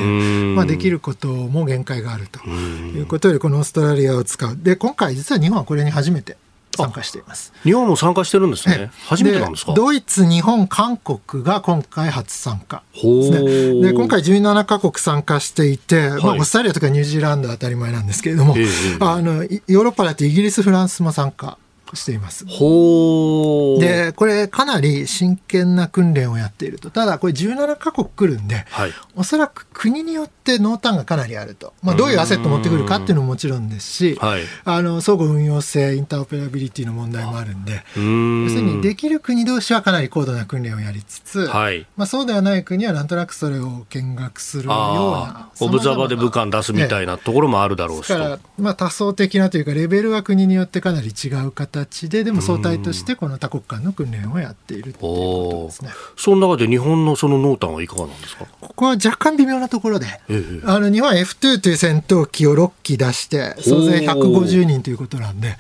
[0.56, 4.58] まあ、できることも限界があるということで、このオーストラリアを使う。
[4.58, 6.38] で、今回実は日本はこれに初めて
[6.78, 7.52] 参加しています。
[7.64, 9.74] 日本も参加してるんですね、初めてなんですか？
[9.74, 12.84] ドイツ、日本、韓国が今回初参加。
[12.94, 21.58] ですね、で今回17か国参加していて、はい、まあ、オーストラリアとかニュージーランドは当たり前なんですけれども、えー、あのヨーロッパだとイギリス、フランスも参加
[21.96, 22.46] しています。
[22.46, 26.90] で、これかなり真剣な訓練をやっていると。
[26.90, 28.92] ただこれ17カ国来るんで、はい。
[29.16, 31.74] おそらく国によって濃淡がかなりあると。
[31.82, 34.42] まあどういうアセットを持ってくるかっていうのももちろんですし、はい。
[34.66, 37.74] あの、相互運用性、インターオペラビリティの問題もあるんで。
[37.74, 41.86] 要するにできる国同士はかなり高度な訓練をやりつつ、はい。
[41.96, 45.40] まあそうではない国はなんとなくそれを見学するようあな。
[45.40, 48.18] あ、オブザーバーで武漢出すみたいなところもあるだろうしと。
[48.18, 51.77] ですから、まあ、多層的なというか、レベルは国によってかなり違う形
[52.10, 55.92] で、でも相対としてこの多国間の訓練をやっているということですね。
[56.16, 58.46] その中で日本のその濃淡はいかがなんですか？
[58.62, 65.58] ここは若干微妙なところで、ええあの日本は F2 という戦闘機を6機出して、総勢150人ということなんで、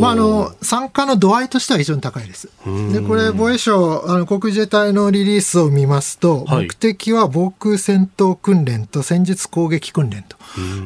[0.00, 2.48] まあ、あの参加の度合いとしては非常に高いです。
[2.92, 6.64] で、これ、防衛省、あの航空自衛隊のリリースを見ますと、はい。
[6.66, 10.36] 目的は防空戦闘訓練と戦術攻撃訓練と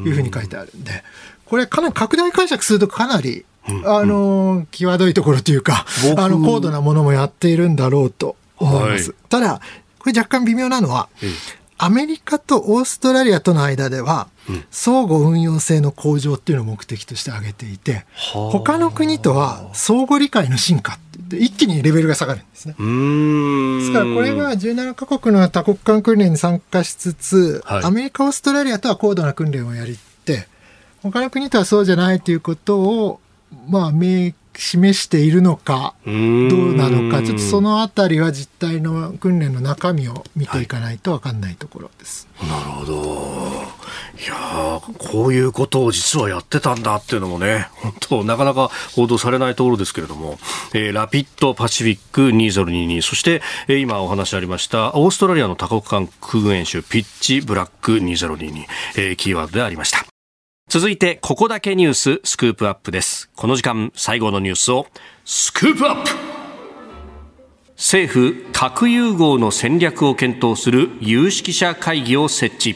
[0.06, 1.02] いうふうに書いてあるんで、
[1.46, 3.44] これ、かなり拡大解釈すると、かなり、
[3.86, 5.86] あの、際どいところというか
[6.16, 9.10] あの、高度なものもやっているんだろうと思います。
[9.10, 9.28] はい。
[9.28, 9.60] ただ、
[9.98, 11.08] これ若干微妙なのは、
[11.78, 14.28] アメリカとオーストラリアとの間では、
[14.70, 18.50] 相互運用性の向上っていうのを目的として挙げていて、はあ。
[18.50, 22.74] 他の国とは相互理解の進化って言って、一気にレベルが下がるんですね。
[22.74, 27.84] ですからこれは17カ国の多国間訓練に参加しつつ、はい。
[27.84, 30.46] アメリカ、オーストラリアとは高度な訓練をやりって、
[31.02, 33.20] 他の国とはそうじゃないということを、
[33.68, 42.28] まあ、明示しているのか、どうなのか、ちょっとそのあたりは実態の訓練の中身を見ていかないと分かんないところです。
[42.40, 43.64] なるほど。
[44.16, 50.38] いやーこういうことを実はやってたんだっていうのもね、本当なかなか報道されないところですけれども、
[50.72, 58.64] えーラピッドパシフィック2022、そして、えー今お話ありました、オーストラリアの多国間空軍演習ピッチブラック2022、
[58.96, 60.13] えーキーワードでありました。
[60.74, 63.30] 続いて、ここだけニューススクープアップです。
[63.36, 64.88] この時間、最後のニュースを、
[65.24, 66.10] スクープアップ!
[67.76, 72.74] 政府核融合の戦略を検討する有識者会議を設置。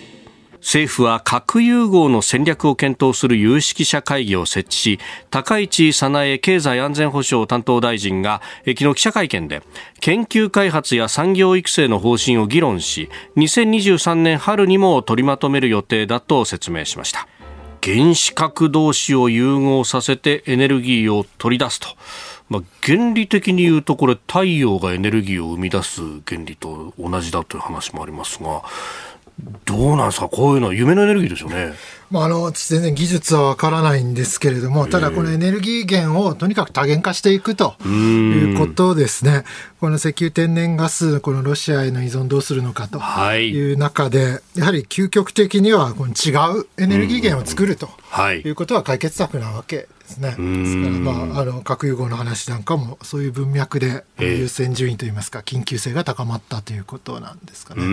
[0.61, 4.99] 政府は核融合の戦略を検討する有識者会議を設置し
[5.31, 9.63] 高市早苗経済安全保障担当大臣が昨日記者会見で
[10.01, 17.29] 研究開発や産業育成の方針を議論し2023年春にも取りまとめる予定だと説明しました。
[17.83, 21.89] 原子核同士を融合させてエネルギーを取り出すと、
[22.49, 28.63] まあ、原理的に言うとこれ太陽がエネルギーを生み出す原理と同じだという話もありますが
[29.65, 30.29] どうなんですか？
[30.29, 31.75] こういうのは夢のエネルギーですよね。
[32.11, 39.45] まあ、あの私全然技術はわからないんですけれども、ただこのエネルギー源をとにかく多元化していくということですね。
[39.81, 47.87] この石油天然ガス、このロシアへの依存どうするのかとはいいう中で、やはり究極的にはこの違うエネルギー源を作ると。
[47.87, 48.41] はいい。
[48.41, 50.29] うことは解決策なわけですね。
[50.31, 54.39] ですから、まあ、あの核融合の話なんかもそういう文脈でええ。
[54.39, 57.83] 優先順位といいますか、緊急性が高まったということなんですかね。
[57.83, 57.89] うー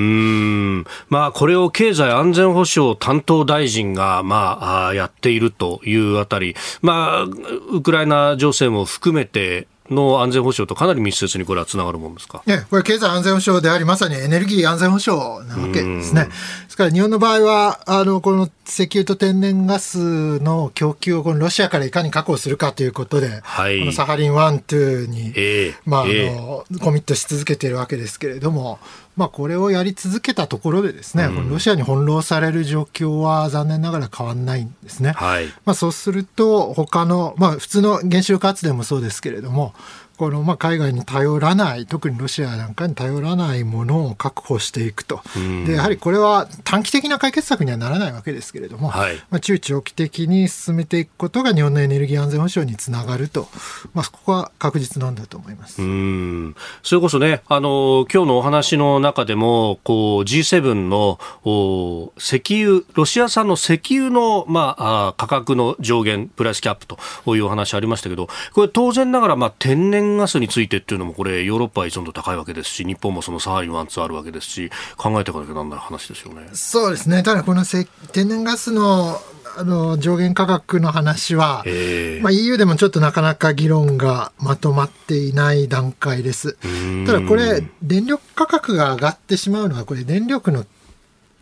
[0.80, 0.86] ん。
[1.10, 12.42] まあ、これを経済安全保障担当大臣が、まあ、やっているというあたり、まあ、ウクライナ情勢も含めての安全保障とかなり密接にこれはつながるもんですか？
[12.46, 16.26] ね、これ経済安全保障であり、まさにエネルギー安全保障なわけですね。
[16.26, 16.32] で
[16.70, 28.80] すから日本の場合は、あの、この石油と天然ガスの供給をこのロシアからいかに確保するかということで、はいこのサハリン1、2に、ええまあ、あの、えコミットし続けているわけですけれども、
[29.16, 35.14] まあ、これをやり続けたところでですね、このロシアに翻弄される状況は残念ながら変わんないんですね。
[35.14, 39.74] はいまあ、そうすると、他の、まあ、普通の原子力発電もそうですけれども、
[40.18, 45.22] このまあ海外に頼らない、特にロシアなんかに頼らないものを確保していくと、
[45.66, 49.16] でやはりこれは短期的な解決策にはならないわけですけれども、はい。
[49.30, 53.48] まあ、中長期的に進めていくことが日本のエネルギー安全保障につながると、
[53.94, 55.82] まあ、ここは確実なんだと思います。
[55.82, 56.56] うーん。
[56.84, 66.98] それこそね、あの今日のお話の中でも、こう G7 のお石油、ロシア産の石油の、まあ、あ価格の上限、プライスキャップと
[67.36, 76.48] いうお話ありましたけど、これ当然ながら、まあ、天然ガスについてっていうのも、これ、ヨーロッパは依存度高いわけですし、日本もそのサハリン1、2あるわけですし、考えていかなきゃなんない話ですよね。
[76.54, 77.24] そうですね。
[77.24, 79.20] ただこのせ天然ガスの
[79.58, 86.58] あの上限価格の話は、ええまあ、EU でもちょっとなかなか議論がまとまっていない段階です。
[87.06, 90.66] ただこれ、電力価格が上がってしまうのは、これ電力の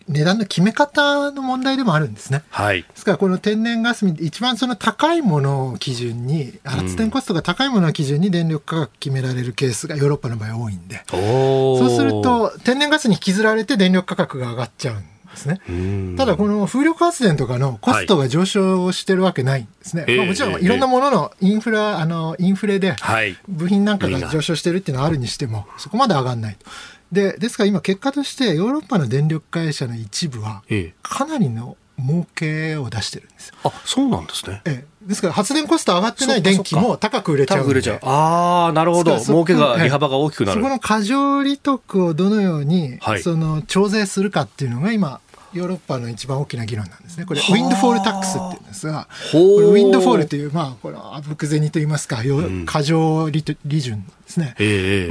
[0.07, 2.43] 値段の決め方の問題でもあるんですね。
[2.49, 2.83] はい。
[2.83, 16.15] ですから、この天然ガス、一番その高いものを基準に、発電コストが高いものを基準に電力価格決められるケースがヨーロッパの場合多いんで、そうすると、天然ガスに引きずられて電力価格が上がっちゃうんですね。
[16.17, 20.03] ただこの風力発電とかのコストが上昇してるわけないんですね。
[20.03, 22.95] はい、まあ、もちろんいろんなもののインフラ、あのインフレで
[23.47, 26.69] 部品なんかが上昇してるっていうのはあるにしても、そこまで上がらないと。
[27.13, 30.63] でですから今結果としてヨーロッパの電力会社の一部は
[31.01, 33.53] かなりの儲けを出してるんです。
[33.63, 37.99] あそうなんですね、ええ、ですから発電コスト上がってない電気も高く売れちゃう売れちゃう。
[38.01, 39.19] ああなるほど。
[39.19, 40.61] 儲けが利幅が大きくなる。
[40.61, 45.21] そこの過剰利得をどのように、はい、その徴税するかっていうのが今
[45.53, 47.25] ヨーロッパの一番大きな議論なんですね。
[47.25, 52.21] これ、 windfall tax っていうんですが、これ windfall という、まあ、これ、あぶく銭といいますか、
[52.65, 54.63] 過剰利利潤ですね、こ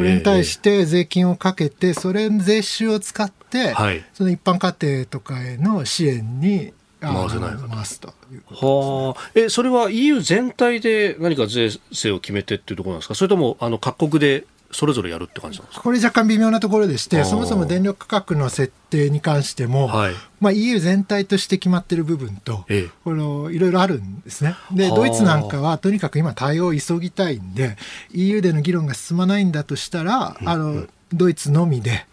[0.03, 15.82] れに対して税金をかけて、それ税収を使って、はい、その一般家庭とかへの支援に回せない回すというはあ、えそれは EU 全体で何か税制を決めてっていうところなんですか、それともあの各国でそれぞれやるって感じなんですか？
[15.82, 24.56] これ若干微妙なところでして、そもそも電力価格の設定に関しても、はい、まあ、EU 全体として決まっている部分と、ええ、このいろいろあるんですね。
[24.72, 27.76] で、ドイツなんかはとにかく今対応を急ぎたいんで、
[28.12, 32.06] EU での議論が進まないんだとしたら、あの、ドイツのみで、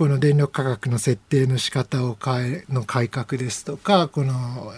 [0.00, 4.72] この電力価格の設定の仕方を変えの改革ですとかこの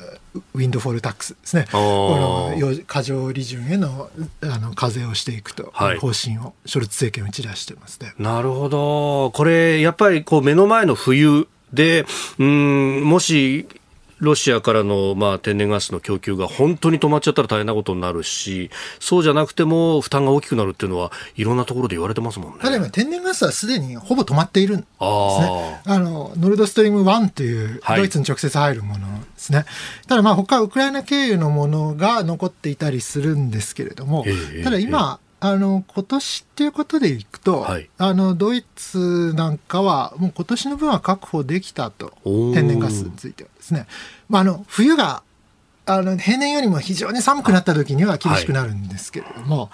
[0.53, 1.67] ウィンドフォールタックスですね。
[1.71, 4.11] この過剰利潤への
[4.41, 8.15] あの課税をしていくと、はい、方針をショルツ政権打ち出してますね。
[8.19, 9.31] なるほど。
[9.31, 12.05] これやっぱりこう目の前の冬で
[12.41, 13.69] うんもし
[14.23, 18.71] ロシアからの、まあ、天然ガスの供給が本当に止まっちゃったら大変なことになるし、
[19.01, 22.59] そうじゃなくても負担が大きくなるっていうのは、いろんなところで言われてますもんね。
[22.61, 25.81] ただ今、天然ガスはすでにほぼ止まっているんですね。
[25.87, 29.59] あのノルドストリーム1というドイツに直接入るものですね。
[29.59, 29.67] はい、
[30.07, 34.25] ただ、まあ、他ウクライナ経由のものが残っていたりするんですけれども、
[34.63, 43.89] ただ今、あの今年っていうことでいくと、はい、あのドイツなんかは、もう今年の分は確保できたと、天然ガスについてはですね、
[44.29, 45.25] まあ、あの冬が
[45.85, 49.69] あの平年よりも非常に寒くなった時には厳しくなるんですけれども、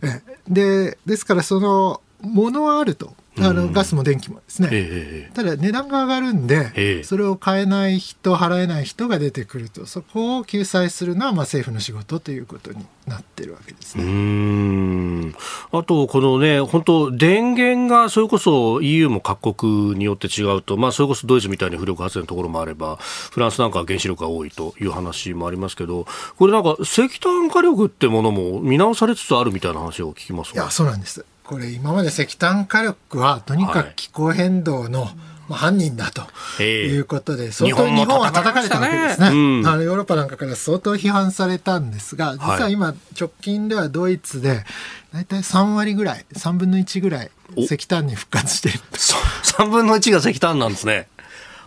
[0.00, 3.14] はい、でですから、そのものはあると。
[3.38, 14.04] あのガスも電気もですね、えー、ただ値段が上がるんで、えー、それを買えない人、払えない人が出てくると、そこを救済するのはまあ政府の仕事ということになってるわけですね。
[14.04, 15.34] うん。
[15.72, 26.06] あと、このね、本当、電源がそれこそ EU も各国によって違うと、まあ、それこそドイツみたいに浮力発電のところもあれば、フランスなんかは原子力が多いという話もありますけど、
[26.36, 31.24] これなんか石炭火力ってものも見直されつつあるみたいな話を聞きます、いや、そうなんです。
[31.52, 35.04] これ今まで石炭火力はとにかく気候変動の、
[35.50, 44.64] まあ、犯人だということで、相当日本は叩かれたわけですね、うん、あのヨーロッパなんかから相当批判されたんですが、実は今、直近ではドイツで、
[45.12, 48.80] 大体3割ぐらい、3分の1ぐらい、石炭に復活している。
[48.96, 51.06] 3分の1が石炭なんですね。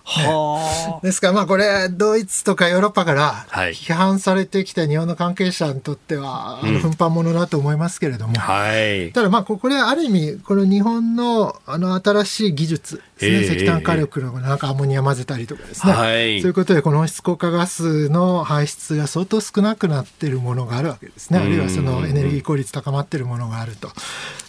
[0.08, 23.90] はあ、ですから、まあこれ、ドイツとかヨーロッパから批判されてきた日本の関係者にとっては、あの奮発者だと思いますけれども、はい、ただ、まあこれ、ある意味、この日本のあの新しい技術ですね、石炭火力のなんかアンモニア混ぜたりとかですね、はい、そういうことで、この温室効果ガスの排出が相当少なくなっているものがあるわけですね、あるいはそのエネルギー効率高まっているものがあると。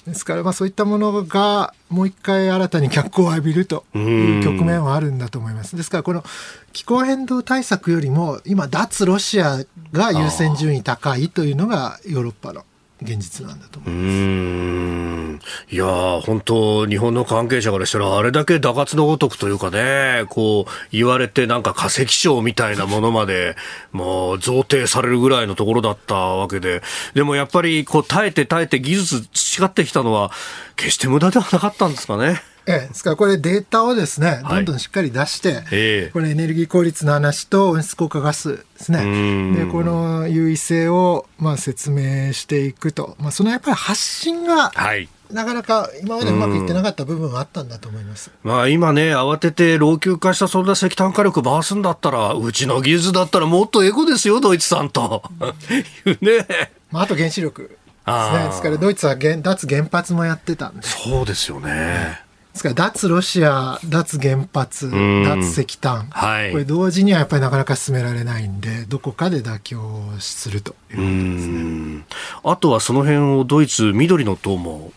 [0.07, 5.77] ですから、まあ、そういったものがもう一回新たに脚光を浴びるという局面はあるんだと思います。
[5.77, 6.25] ですから、この
[6.73, 12.65] 気候変動対策よりも、今、脱ロシアが優先順位高いというのがヨーロッパの
[13.03, 15.75] 現実なんだと思います。
[15.75, 15.87] いや
[16.23, 23.57] 本当、日本の関係者からしたら、あれだけ打滑のごとくというかね、こう、言われてなんか化石賞みたいなものまで、
[23.93, 26.83] もう、贈呈されるぐらいのところだったわけで、
[27.15, 30.31] でもやっぱり、こう、耐えて耐えて技術培ってきたのは、
[30.77, 32.41] 決して無駄ではなかったんですかね。
[32.69, 39.55] ええ、ですからこれデータをですね、どんどんしっかり出して、はいこれエネルギー効率の話と温室効果ガスですね。
[39.55, 43.17] で、この優位性をまあ説明していくと。
[43.21, 55.25] まあそのやっぱり発信が、はいなかなか今までうまくいってなかった部分はあったんだと思います、まあ、今ね、慌てて老朽化したそんな石炭火力回すんだったら、うちの技術だったらもっとエゴですよ、ドイツさんと。
[56.21, 56.47] ね
[56.93, 58.45] まあ、あと原子力ですね。
[58.47, 60.83] ですからドイツは原脱原発もやってたんで。
[60.87, 62.26] そうですよね。
[62.57, 62.69] ですか？
[62.71, 71.05] ら脱ロシア、脱原発、脱石炭、はい、これ同時にはやっぱりなかなか進められないんで、どこかで妥協するということで
[71.41, 72.05] すね。
[72.45, 74.93] あとはその辺をドイツ、緑の党も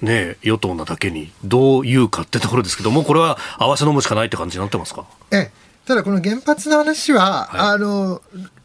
[0.00, 5.04] ね、与党なだけにどう言うかってところですけども、これは合わせ飲むしかないって感じになってますか？
[5.30, 5.50] ええ、
[5.84, 8.22] ただこの原発の話は、はい、あの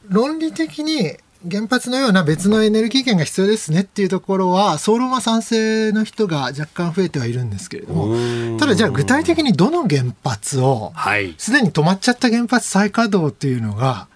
[0.08, 1.18] 論理的に
[1.50, 10.93] 原発のような別のエネルギー源が必要ですねっていうところは、総論は賛成の人が若干増えてはいるんですけれども、ただじゃあ具体的にどの原発を、
[11.38, 14.08] すでに止まっちゃった原発再稼働っていうのが、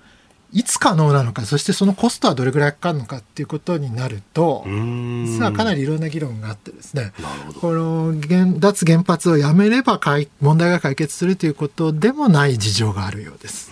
[0.51, 7.13] いつ可能なのか、そしてそのコストはどれぐらいかかるのかっていうことになると、実はかなりいろんな議論があってですね、
[7.61, 8.15] この
[8.59, 9.99] 脱原発をやめれば
[10.41, 13.71] 問題が解決するということでもない事情があるようです。